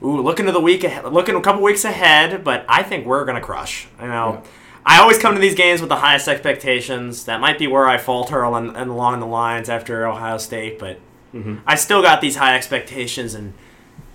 Ooh, 0.02 0.20
looking 0.22 0.46
to 0.46 0.52
the 0.52 0.60
week 0.60 0.82
ahead, 0.84 1.04
looking 1.12 1.34
a 1.34 1.40
couple 1.40 1.62
weeks 1.62 1.84
ahead, 1.84 2.42
but 2.42 2.64
I 2.68 2.82
think 2.82 3.06
we're 3.06 3.24
gonna 3.24 3.40
crush. 3.40 3.86
You 4.00 4.08
know, 4.08 4.40
Yeah. 4.44 4.50
I 4.86 4.98
always 5.00 5.18
come 5.18 5.34
to 5.34 5.40
these 5.40 5.54
games 5.54 5.80
with 5.80 5.90
the 5.90 5.96
highest 5.96 6.26
expectations. 6.26 7.24
That 7.26 7.40
might 7.40 7.58
be 7.58 7.66
where 7.66 7.86
I 7.86 7.98
falter 7.98 8.44
and, 8.44 8.74
and 8.76 8.90
along 8.90 9.20
the 9.20 9.26
lines 9.26 9.68
after 9.68 10.06
Ohio 10.06 10.38
State, 10.38 10.78
but 10.78 10.98
Mm-hmm. 11.32 11.58
I 11.64 11.76
still 11.76 12.02
got 12.02 12.20
these 12.20 12.34
high 12.34 12.56
expectations, 12.56 13.34
and 13.34 13.52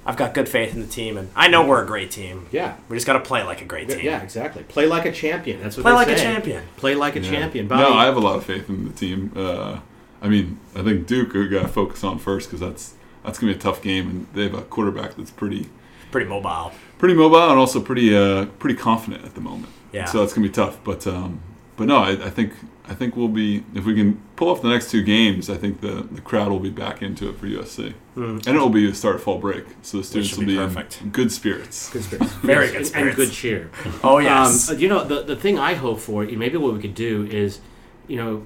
I've 0.05 0.17
got 0.17 0.33
good 0.33 0.49
faith 0.49 0.73
in 0.73 0.81
the 0.81 0.85
team, 0.87 1.15
and 1.15 1.29
I 1.33 1.47
know 1.47 1.65
we're 1.65 1.81
a 1.81 1.87
great 1.87 2.11
team. 2.11 2.47
Yeah. 2.51 2.75
We 2.89 2.97
just 2.97 3.07
got 3.07 3.13
to 3.13 3.21
play 3.21 3.41
like 3.43 3.61
a 3.61 3.65
great 3.65 3.87
team. 3.87 4.01
Yeah, 4.03 4.21
exactly. 4.21 4.63
Play 4.63 4.85
like 4.85 5.05
a 5.05 5.13
champion. 5.13 5.61
That's 5.63 5.77
what 5.77 5.83
Play 5.83 5.91
they 5.93 5.95
like 5.95 6.07
a 6.09 6.15
champion. 6.17 6.63
Play 6.75 6.93
like 6.95 7.15
a 7.15 7.21
Yeah. 7.21 7.29
champion. 7.31 7.67
Bobby, 7.69 7.83
No, 7.83 7.93
I 7.93 8.03
have 8.03 8.17
a 8.17 8.19
lot 8.19 8.35
of 8.35 8.43
faith 8.43 8.67
in 8.67 8.83
the 8.83 8.91
team. 8.91 9.31
Uh, 9.33 9.77
I 10.21 10.27
mean, 10.27 10.59
I 10.75 10.81
think 10.83 11.07
Duke 11.07 11.31
we 11.33 11.47
got 11.47 11.61
to 11.61 11.67
focus 11.69 12.03
on 12.03 12.19
first 12.19 12.49
because 12.49 12.59
that's 12.59 12.95
that's 13.25 13.39
gonna 13.39 13.51
be 13.53 13.58
a 13.58 13.62
tough 13.62 13.82
game, 13.82 14.10
and 14.10 14.27
they 14.34 14.44
have 14.44 14.53
a 14.53 14.62
quarterback 14.62 15.15
that's 15.15 15.32
pretty 15.32 15.70
Pretty 16.12 16.29
mobile. 16.29 16.72
pretty 16.98 17.13
mobile 17.15 17.50
and 17.50 17.60
also 17.60 17.82
pretty 17.82 18.15
uh, 18.15 18.46
pretty 18.60 18.75
confident 18.75 19.25
at 19.25 19.36
the 19.36 19.41
moment. 19.41 19.72
Yeah. 19.91 20.05
So 20.05 20.20
that's 20.20 20.34
gonna 20.34 20.48
be 20.48 20.53
tough. 20.53 20.82
But 20.84 21.05
um, 21.08 21.39
but 21.77 21.88
no, 21.88 21.98
I, 21.98 22.12
I 22.12 22.29
think 22.29 22.53
I 22.88 22.94
think 22.94 23.17
we'll 23.17 23.27
be 23.27 23.63
if 23.74 23.84
we 23.84 23.96
can 23.96 24.22
pull 24.38 24.50
off 24.50 24.62
the 24.62 24.70
next 24.70 24.91
two 24.91 25.03
games. 25.03 25.50
I 25.50 25.58
think 25.58 25.82
the 25.82 26.08
the 26.10 26.22
crowd 26.22 26.50
will 26.51 26.60
be 26.60 26.70
back 26.70 27.01
into 27.01 27.27
it 27.29 27.38
for 27.38 27.48
USC, 27.48 27.94
and 28.15 28.48
it 28.48 28.53
will 28.60 28.70
be 28.70 28.88
the 28.89 28.96
start 28.96 29.15
of 29.15 29.24
fall 29.24 29.39
break, 29.39 29.65
so 29.82 29.98
the 29.98 30.03
students 30.05 30.38
will 30.38 30.46
be 30.46 30.53
be, 30.53 30.58
perfect. 30.58 31.01
in 31.01 31.10
good 31.10 31.32
spirits. 31.34 31.89
Good 31.91 32.03
spirits. 32.03 32.32
Very 32.44 32.67
good 32.67 32.75
and- 32.77 32.88
spirits. 32.88 33.17
And 33.20 33.27
good 33.27 33.32
cheer. 33.34 33.72
Oh 34.03 34.20
yes. 34.20 34.70
Um, 34.70 34.79
you 34.79 34.88
know, 34.88 35.03
the, 35.03 35.24
the 35.24 35.36
thing 35.36 35.60
I 35.60 35.74
hope 35.74 36.00
for, 36.00 36.24
maybe 36.24 36.55
what 36.58 36.74
we 36.74 36.79
could 36.79 36.96
do 36.96 37.25
is, 37.29 37.60
you 38.08 38.15
know, 38.17 38.46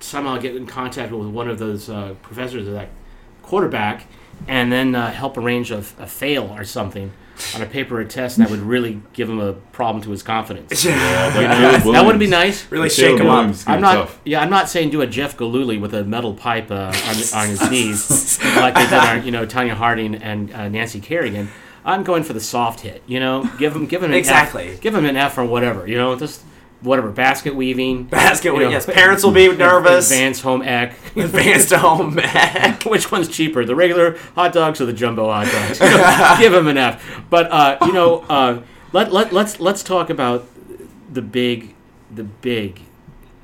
somehow 0.00 0.36
get 0.36 0.54
in 0.54 0.66
contact 0.66 1.12
with 1.12 1.28
one 1.28 1.48
of 1.48 1.58
those 1.58 1.88
uh, 1.88 2.14
professors 2.22 2.66
of 2.66 2.74
that 2.74 2.88
quarterback 3.46 4.06
and 4.48 4.70
then 4.70 4.94
uh, 4.94 5.10
help 5.10 5.36
arrange 5.38 5.70
a, 5.70 5.78
a 5.78 6.06
fail 6.06 6.54
or 6.56 6.64
something 6.64 7.12
on 7.54 7.60
a 7.62 7.66
paper 7.66 8.00
or 8.00 8.04
test 8.04 8.38
that 8.38 8.48
would 8.50 8.60
really 8.60 9.00
give 9.12 9.28
him 9.28 9.38
a 9.40 9.52
problem 9.52 10.02
to 10.02 10.10
his 10.10 10.22
confidence. 10.22 10.84
You 10.84 10.90
know, 10.92 11.92
that 11.92 12.02
wouldn't 12.04 12.18
be 12.20 12.26
nice. 12.26 12.70
really 12.70 12.88
Caleb 12.88 13.10
shake 13.12 13.20
him 13.20 13.26
up. 13.26 13.36
Williams 13.36 13.58
is 13.58 13.64
gonna 13.64 13.76
I'm 13.76 13.82
not. 13.82 13.94
tough. 13.94 14.20
Yeah, 14.24 14.40
I'm 14.40 14.50
not 14.50 14.68
saying 14.70 14.90
do 14.90 15.02
a 15.02 15.06
Jeff 15.06 15.36
Gillooly 15.36 15.78
with 15.78 15.92
a 15.94 16.02
metal 16.04 16.32
pipe 16.34 16.70
uh, 16.70 16.92
on, 16.94 17.40
on 17.42 17.48
his 17.48 17.70
knees 17.70 18.38
like 18.56 18.74
they 18.74 18.84
did 18.84 18.94
on 18.94 19.24
you 19.24 19.30
know 19.32 19.44
Tonya 19.46 19.72
Harding 19.74 20.14
and 20.14 20.52
uh, 20.52 20.68
Nancy 20.68 21.00
Kerrigan. 21.00 21.48
I'm 21.84 22.02
going 22.02 22.22
for 22.24 22.32
the 22.32 22.40
soft 22.40 22.80
hit. 22.80 23.02
You 23.06 23.20
know, 23.20 23.48
give 23.58 23.76
him 23.76 23.86
give 23.86 24.02
him 24.02 24.10
an 24.12 24.16
Exactly. 24.16 24.70
F, 24.70 24.80
give 24.80 24.94
him 24.94 25.04
an 25.04 25.16
F 25.16 25.36
or 25.38 25.44
whatever. 25.44 25.86
You 25.86 25.98
know, 25.98 26.16
just 26.16 26.42
whatever 26.82 27.10
basket 27.10 27.54
weaving. 27.54 28.04
Basket. 28.10 28.52
you 28.52 28.60
know, 28.60 28.68
yes. 28.68 28.86
Parents 28.86 29.24
will 29.24 29.32
be 29.32 29.48
nervous. 29.56 30.10
Advanced 30.10 30.42
home 30.42 30.62
ec. 30.62 30.94
Advanced 31.16 31.72
home 31.72 32.18
ec. 32.18 32.84
Which 32.84 33.10
one's 33.10 33.28
cheaper, 33.28 33.64
the 33.64 33.74
regular 33.74 34.18
hot 34.34 34.52
dogs 34.52 34.80
or 34.80 34.86
the 34.86 34.92
jumbo 34.92 35.26
hot 35.30 35.46
dogs? 35.50 35.80
You 35.80 35.86
know, 35.86 36.36
give 36.38 36.52
them 36.52 36.68
an 36.68 36.78
F. 36.78 37.22
But 37.30 37.50
uh, 37.50 37.78
you 37.86 37.92
know, 37.92 38.20
uh, 38.28 38.62
let 38.92 39.12
let 39.12 39.32
let's 39.32 39.58
let's 39.60 39.82
talk 39.82 40.10
about 40.10 40.46
the 41.12 41.22
big, 41.22 41.74
the 42.14 42.24
big, 42.24 42.80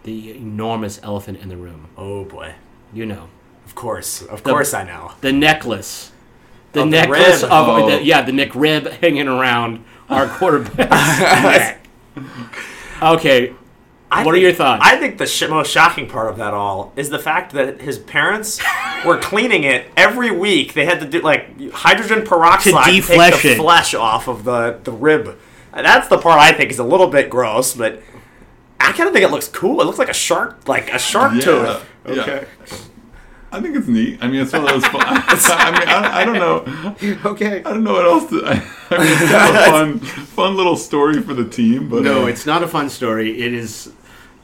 the 0.05 0.33
enormous 0.33 1.01
elephant 1.03 1.39
in 1.39 1.49
the 1.49 1.57
room. 1.57 1.89
Oh 1.97 2.25
boy. 2.25 2.55
You 2.93 3.07
know, 3.07 3.29
Of 3.65 3.75
course. 3.75 4.21
Of 4.23 4.43
course 4.43 4.75
I 4.75 4.85
know. 4.85 5.13
the 5.23 5.33
necklace, 5.33 6.13
the 6.73 6.83
Of 6.83 6.89
necklace 6.91 7.43
rib. 7.43 7.51
of 7.51 7.69
Oh. 7.69 7.89
the, 7.91 8.03
yeah, 8.05 8.21
the 8.21 8.33
Nick 8.33 8.55
rib 8.55 8.87
hanging 8.87 9.29
around 9.29 9.83
our 10.11 10.27
quarterback's 10.29 11.21
neck. 11.21 11.79
Okay, 13.03 13.53
I 14.11 14.25
What 14.25 14.35
are 14.35 14.39
your 14.39 14.53
thoughts? 14.53 14.83
I 14.85 14.97
think 14.97 15.19
the 15.19 15.27
sh- 15.27 15.49
most 15.49 15.71
shocking 15.71 16.07
part 16.09 16.29
of 16.31 16.37
that 16.37 16.53
all 16.55 16.93
is 16.97 17.09
the 17.11 17.19
fact 17.19 17.53
that 17.55 17.81
his 17.81 17.99
parents 17.99 18.61
were 19.07 19.19
cleaning 19.19 19.65
it 19.65 19.87
every 19.97 20.31
week. 20.31 20.75
They 20.75 20.85
had 20.85 21.01
to 21.01 21.07
do 21.07 21.21
like 21.21 21.71
hydrogen 21.73 22.25
peroxide 22.25 22.73
To 22.73 23.01
take 23.01 23.03
deflesh 23.05 23.43
the 23.43 23.53
it. 23.53 23.57
flesh 23.57 23.95
off 23.95 24.29
of 24.29 24.45
the 24.45 24.79
the 24.85 24.93
rib. 24.93 25.39
And 25.73 25.87
that's 25.87 26.09
the 26.09 26.19
part 26.19 26.39
I 26.39 26.53
think 26.53 26.71
is 26.71 26.79
a 26.79 26.85
little 26.85 27.07
bit 27.09 27.31
gross, 27.31 27.75
but 27.75 28.03
I 28.79 28.93
kind 28.93 29.07
of 29.09 29.13
think 29.15 29.25
it 29.25 29.31
looks 29.31 29.49
cool. 29.49 29.81
It 29.81 29.85
looks 29.87 29.99
like 29.99 30.11
a 30.11 30.15
shark, 30.15 30.69
like 30.69 30.93
a 30.93 30.99
shark 30.99 31.33
Yeah. 31.35 31.41
tooth. 31.41 31.89
Yeah. 32.09 32.45
I 33.53 33.61
think 33.61 33.77
it's 33.77 33.87
neat. 33.87 34.19
I 34.23 34.29
mean, 34.29 34.41
it's 34.41 34.53
one 34.53 34.63
of 34.63 34.69
those 34.69 34.87
fun. 34.87 35.03
I 35.05 35.79
mean, 35.79 35.89
I, 35.89 36.21
I 36.21 36.25
don't 36.25 36.35
know. 36.37 37.21
okay. 37.33 37.59
I 37.59 37.63
don't 37.63 37.85
know 37.85 37.93
what 37.93 38.07
else 38.07 38.31
to. 38.31 38.43
I, 38.47 38.51
I 38.91 38.99
mean, 38.99 39.13
it's 39.13 39.31
kind 39.31 39.57
of 39.57 39.63
a 39.63 39.71
fun, 39.71 39.99
fun 39.99 40.57
little 40.57 40.77
story 40.77 41.21
for 41.21 41.35
the 41.35 41.45
team. 41.45 41.91
But 41.91 42.03
No, 42.03 42.25
uh, 42.25 42.27
it's 42.27 42.47
not 42.47 42.63
a 42.63 42.69
fun 42.69 42.89
story. 42.89 43.43
It 43.43 43.53
is. 43.53 43.93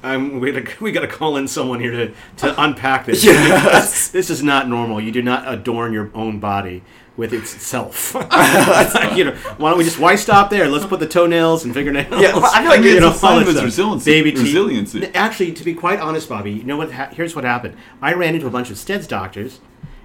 Um, 0.02 0.38
we 0.38 0.52
gotta, 0.52 0.84
we 0.84 0.92
got 0.92 1.00
to 1.00 1.08
call 1.08 1.36
in 1.38 1.48
someone 1.48 1.80
here 1.80 1.90
to, 1.90 2.14
to 2.36 2.62
unpack 2.62 3.06
this. 3.06 3.24
Yes. 3.24 4.08
this 4.08 4.30
is 4.30 4.42
not 4.44 4.68
normal. 4.68 5.00
You 5.00 5.10
do 5.10 5.22
not 5.22 5.52
adorn 5.52 5.92
your 5.92 6.10
own 6.14 6.38
body 6.38 6.82
with 7.18 7.32
itself. 7.34 8.14
you 8.14 9.24
know, 9.24 9.34
why 9.58 9.70
don't 9.70 9.76
we 9.76 9.84
just 9.84 9.98
why 9.98 10.14
stop 10.14 10.50
there? 10.50 10.68
Let's 10.68 10.86
put 10.86 11.00
the 11.00 11.06
toenails 11.06 11.64
and 11.64 11.74
fingernails. 11.74 12.22
Yeah, 12.22 12.32
well, 12.32 12.46
I 12.46 12.60
feel 12.60 12.70
like 12.70 12.80
you 12.84 12.92
it's 12.92 13.00
know, 13.00 13.10
a 13.10 13.14
sign 13.14 13.42
of 13.42 13.62
resiliency. 13.62 14.10
Baby 14.10 14.30
resiliency. 14.30 15.04
Actually, 15.14 15.52
to 15.52 15.64
be 15.64 15.74
quite 15.74 15.98
honest, 15.98 16.28
Bobby, 16.28 16.52
you 16.52 16.62
know 16.62 16.76
what? 16.76 16.92
Ha- 16.92 17.10
here's 17.12 17.34
what 17.34 17.44
happened. 17.44 17.76
I 18.00 18.14
ran 18.14 18.36
into 18.36 18.46
a 18.46 18.50
bunch 18.50 18.70
of 18.70 18.78
St. 18.78 18.98
Ed's 18.98 19.08
doctors, 19.08 19.60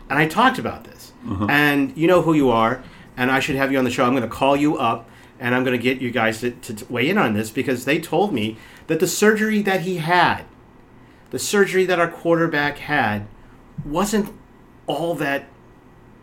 and 0.10 0.17
I 0.17 0.28
talked 0.28 0.58
about 0.58 0.86
this. 0.86 1.13
Uh-huh. 1.30 1.45
And 1.49 1.95
you 1.95 2.08
know 2.08 2.23
who 2.23 2.34
you 2.34 2.49
are, 2.49 2.84
and 3.15 3.32
I 3.32 3.39
should 3.39 3.56
have 3.56 3.71
you 3.71 3.78
on 3.78 3.86
the 3.86 3.91
show. 3.91 4.04
I'm 4.06 4.13
going 4.13 4.23
to 4.23 4.28
call 4.28 4.58
you 4.58 4.78
up, 4.78 5.08
and 5.39 5.54
I'm 5.54 5.63
going 5.63 5.78
to 5.78 5.82
get 5.82 6.02
you 6.02 6.10
guys 6.10 6.39
to, 6.41 6.49
to 6.52 6.86
weigh 6.91 7.10
in 7.10 7.19
on 7.19 7.36
this 7.36 7.52
because 7.52 7.86
they 7.86 7.99
told 7.99 8.34
me 8.34 8.58
that 8.88 8.99
the 8.99 9.08
surgery 9.08 9.62
that 9.62 9.82
he 9.82 9.97
had, 9.97 10.45
the 11.30 11.38
surgery 11.38 11.86
that 11.86 11.99
our 11.99 12.10
quarterback 12.10 12.80
had, 12.80 13.28
wasn't 13.86 14.34
all 14.88 15.13
that 15.13 15.45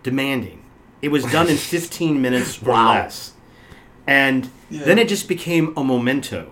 demanding. 0.02 0.59
It 1.02 1.10
was 1.10 1.24
done 1.24 1.48
in 1.48 1.56
15 1.76 2.20
minutes 2.20 2.62
or 2.62 2.70
Wow. 2.70 2.90
less. 2.94 3.32
And 4.06 4.48
Yeah. 4.70 4.84
then 4.84 4.98
it 4.98 5.08
just 5.08 5.28
became 5.28 5.72
a 5.76 5.84
memento. 5.84 6.46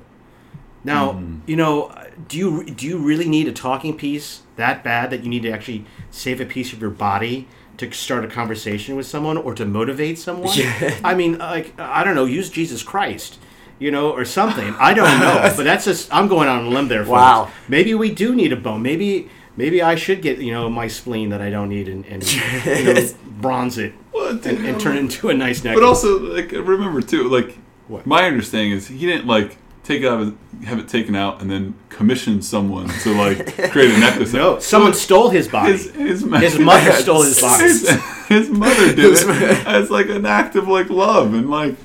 Now, 0.85 1.13
Hmm. 1.13 1.35
you 1.47 1.57
know, 1.57 1.91
do 2.29 2.39
you 2.39 2.65
do 2.65 2.87
you 2.87 2.97
really 2.99 3.29
need 3.29 3.49
a 3.49 3.53
talking 3.53 3.95
piece 3.95 4.41
that 4.57 4.83
bad 4.85 5.11
that 5.11 5.23
you 5.25 5.29
need 5.31 5.43
to 5.43 5.51
actually 5.51 5.85
save 6.11 6.41
a 6.41 6.45
piece 6.45 6.73
of 6.73 6.81
your 6.81 6.91
body 6.91 7.47
to 7.77 7.91
start 7.93 8.25
a 8.25 8.29
conversation 8.29 8.97
with 8.97 9.07
someone 9.07 9.37
or 9.37 9.55
to 9.55 9.65
motivate 9.65 10.19
someone? 10.19 10.51
Yeah. 10.57 10.95
I 11.05 11.15
mean, 11.15 11.39
like 11.39 11.73
I 11.79 12.05
don't 12.05 12.15
know, 12.15 12.25
use 12.25 12.49
Jesus 12.49 12.83
Christ, 12.83 13.39
you 13.79 13.91
know, 13.91 14.11
or 14.11 14.25
something. 14.25 14.75
I 14.79 14.95
don't 14.95 15.19
know, 15.21 15.53
but 15.57 15.65
that's 15.65 15.85
just 15.85 16.13
I'm 16.15 16.29
going 16.29 16.49
on 16.49 16.65
a 16.67 16.69
limb 16.69 16.89
there. 16.89 17.05
Folks. 17.05 17.11
Wow. 17.11 17.49
Maybe 17.69 17.95
we 17.95 18.11
do 18.11 18.35
need 18.35 18.53
a 18.53 18.57
bone. 18.57 18.83
Maybe 18.83 19.29
maybe 19.57 19.83
I 19.83 19.97
should 19.97 20.23
get 20.23 20.39
you 20.39 20.53
know 20.53 20.71
my 20.71 20.87
spleen 20.89 21.31
that 21.31 21.41
I 21.41 21.51
don't 21.51 21.69
need 21.69 21.89
and, 21.89 22.07
and 22.07 22.23
you 22.33 22.85
know, 22.95 23.09
bronze 23.41 23.79
it 23.79 23.93
and, 24.31 24.47
and 24.47 24.81
turn 24.81 24.97
it 24.97 25.01
into 25.01 25.29
a 25.29 25.35
nice 25.35 25.63
necklace. 25.65 25.81
But 25.83 25.87
also, 25.87 26.19
like, 26.21 26.53
remember 26.53 27.01
too, 27.03 27.29
like, 27.29 27.57
What? 27.89 28.07
my 28.07 28.25
understanding 28.25 28.73
is 28.73 28.87
he 28.89 28.99
didn't 29.07 29.27
like 29.27 29.57
take 29.85 30.03
it 30.03 30.07
out, 30.09 30.21
of, 30.21 30.37
have 30.65 30.79
it 30.79 30.87
taken 30.89 31.15
out, 31.15 31.41
and 31.41 31.51
then 31.51 31.75
commission 31.89 32.43
someone 32.43 32.89
to 33.03 33.15
like 33.15 33.57
create 33.71 33.91
a 33.95 33.99
necklace. 33.99 34.33
no, 34.33 34.59
someone 34.59 34.93
stole 34.95 35.31
his 35.31 35.49
body. 35.49 35.73
His 35.73 35.91
his, 35.93 36.21
His 36.23 36.59
mother 36.59 36.93
stole 36.93 37.23
his 37.23 37.41
body. 37.41 37.65
His, 37.65 37.89
his 38.29 38.51
mother 38.51 38.95
did 38.95 39.15
it 39.17 39.67
as 39.67 39.91
like 39.91 40.09
an 40.11 40.27
act 40.27 40.57
of 40.57 40.69
like 40.69 40.91
love 40.91 41.33
and 41.35 41.49
like. 41.51 41.77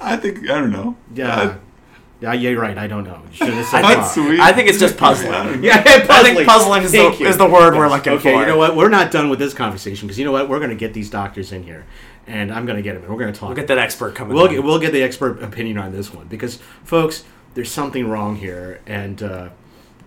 I 0.00 0.16
think 0.16 0.48
I 0.50 0.58
don't 0.60 0.72
know. 0.72 0.96
yeah. 1.14 1.58
Yeah, 2.22 2.32
you're 2.34 2.60
right. 2.60 2.78
I 2.78 2.86
don't 2.86 3.04
know. 3.04 3.20
You 3.30 3.36
should 3.36 3.48
have 3.54 3.66
said 3.72 3.82
That's 3.82 4.14
that. 4.14 4.22
sweet. 4.24 4.40
I 4.40 4.52
think 4.52 4.68
it's 4.68 4.78
just 4.78 4.96
puzzling. 4.96 5.62
Yeah, 5.64 5.76
I 6.08 6.22
think 6.22 6.46
puzzling 6.48 6.82
is 6.84 6.92
the, 6.92 7.14
you. 7.18 7.26
is 7.26 7.36
the 7.36 7.48
word 7.48 7.74
we're 7.74 7.88
looking 7.88 8.12
Okay, 8.14 8.32
for. 8.32 8.40
you 8.40 8.46
know 8.46 8.56
what? 8.56 8.76
We're 8.76 8.88
not 8.88 9.10
done 9.10 9.28
with 9.28 9.38
this 9.40 9.52
conversation 9.54 10.06
because 10.06 10.18
you 10.18 10.24
know 10.24 10.32
what? 10.32 10.48
We're 10.48 10.58
going 10.58 10.70
to 10.70 10.76
get 10.76 10.94
these 10.94 11.10
doctors 11.10 11.50
in 11.52 11.64
here, 11.64 11.84
and 12.28 12.52
I'm 12.52 12.64
going 12.64 12.76
to 12.76 12.82
get 12.82 12.94
them. 12.94 13.02
and 13.02 13.12
We're 13.12 13.18
going 13.18 13.32
to 13.32 13.38
talk. 13.38 13.48
We'll 13.48 13.56
get 13.56 13.66
that 13.66 13.78
expert 13.78 14.14
coming. 14.14 14.34
We'll 14.36 14.48
get, 14.48 14.62
we'll 14.62 14.78
get 14.78 14.92
the 14.92 15.02
expert 15.02 15.42
opinion 15.42 15.78
on 15.78 15.92
this 15.92 16.14
one 16.14 16.28
because, 16.28 16.58
folks, 16.84 17.24
there's 17.54 17.70
something 17.70 18.08
wrong 18.08 18.36
here, 18.36 18.80
and 18.86 19.20
uh, 19.22 19.48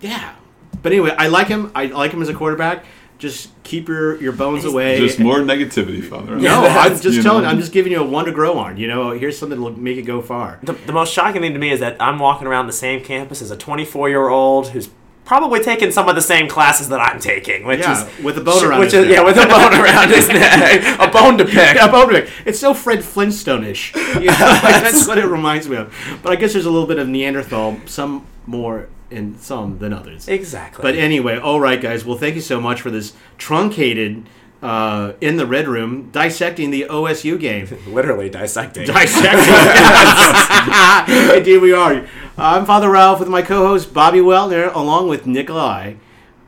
yeah. 0.01 0.35
But 0.81 0.91
anyway, 0.93 1.15
I 1.17 1.27
like 1.27 1.47
him. 1.47 1.71
I 1.75 1.85
like 1.87 2.11
him 2.11 2.21
as 2.21 2.29
a 2.29 2.33
quarterback. 2.33 2.85
Just 3.17 3.49
keep 3.63 3.87
your, 3.87 4.21
your 4.21 4.33
bones 4.33 4.65
away. 4.65 4.97
Just 4.99 5.19
more 5.19 5.37
negativity, 5.37 6.03
Father. 6.03 6.35
no, 6.35 6.65
I'm 6.65 6.91
just 6.99 7.15
You 7.15 7.23
telling. 7.23 7.43
know? 7.43 7.49
I'm 7.49 7.59
just 7.59 7.71
giving 7.71 7.91
you 7.93 8.01
a 8.01 8.05
one 8.05 8.25
to 8.25 8.31
grow 8.31 8.57
on. 8.57 8.75
You 8.77 8.87
know, 8.87 9.11
here's 9.11 9.37
something 9.39 9.57
to 9.61 9.71
make 9.71 9.97
it 9.97 10.01
go 10.03 10.21
far. 10.21 10.59
The, 10.63 10.73
the 10.73 10.91
most 10.93 11.13
shocking 11.13 11.41
thing 11.41 11.53
to 11.53 11.59
me 11.59 11.71
is 11.71 11.79
that 11.79 11.95
I'm 12.01 12.19
walking 12.19 12.45
around 12.45 12.67
the 12.67 12.73
same 12.73 13.03
campus 13.03 13.41
as 13.41 13.51
a 13.51 13.57
24 13.57 14.09
year 14.09 14.27
old 14.27 14.69
who's 14.69 14.89
probably 15.23 15.59
taking 15.63 15.89
some 15.91 16.07
of 16.07 16.13
the 16.15 16.21
same 16.21 16.47
classes 16.47 16.89
that 16.89 16.99
I'm 16.99 17.19
taking, 17.19 17.65
which 17.65 17.79
Yeah, 17.79 18.05
is 18.07 18.23
with 18.23 18.37
a 18.37 18.41
bone 18.41 18.63
around 18.63 18.79
which 18.81 18.91
his 18.91 19.01
is 19.05 19.07
neck. 19.07 19.15
yeah, 19.17 19.23
with 19.23 19.37
a 19.37 19.47
bone 19.47 19.73
around 19.81 20.09
his 20.09 20.27
neck, 20.27 20.99
a 20.99 21.07
bone 21.11 21.37
to 21.39 21.45
pick. 21.45 21.53
Yeah, 21.75 21.89
bone 21.89 22.09
to 22.09 22.21
pick. 22.21 22.29
It's 22.45 22.59
so 22.59 22.73
Fred 22.75 23.03
Flintstone-ish. 23.03 23.95
You 23.95 24.01
know, 24.01 24.59
like, 24.63 24.83
that's 24.83 25.07
what 25.07 25.17
it 25.17 25.25
reminds 25.25 25.67
me 25.67 25.77
of. 25.77 25.91
But 26.21 26.31
I 26.33 26.35
guess 26.35 26.53
there's 26.53 26.65
a 26.67 26.69
little 26.69 26.87
bit 26.87 26.99
of 26.99 27.07
Neanderthal, 27.07 27.79
some 27.87 28.27
more 28.45 28.87
in 29.09 29.37
some 29.37 29.79
than 29.79 29.93
others. 29.93 30.27
Exactly. 30.27 30.81
But 30.81 30.95
anyway, 30.95 31.37
all 31.37 31.59
right, 31.59 31.81
guys. 31.81 32.05
Well, 32.05 32.17
thank 32.17 32.35
you 32.35 32.41
so 32.41 32.59
much 32.59 32.81
for 32.81 32.91
this 32.91 33.13
truncated 33.37 34.25
uh, 34.61 35.13
in 35.21 35.37
the 35.37 35.45
red 35.45 35.67
room 35.67 36.09
dissecting 36.11 36.71
the 36.71 36.85
OSU 36.89 37.39
game. 37.39 37.67
literally 37.87 38.29
dissecting. 38.29 38.87
Dissecting. 38.87 39.31
Indeed, 41.37 41.59
we 41.59 41.73
are. 41.73 42.07
I'm 42.37 42.65
Father 42.65 42.89
Ralph 42.89 43.19
with 43.19 43.29
my 43.29 43.41
co-host 43.41 43.93
Bobby 43.93 44.19
Weltner, 44.19 44.73
along 44.73 45.07
with 45.07 45.25
Nikolai, 45.25 45.95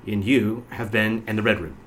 and 0.05 0.23
you 0.23 0.65
have 0.71 0.91
been 0.91 1.23
in 1.27 1.35
the 1.35 1.43
red 1.43 1.59
room. 1.59 1.77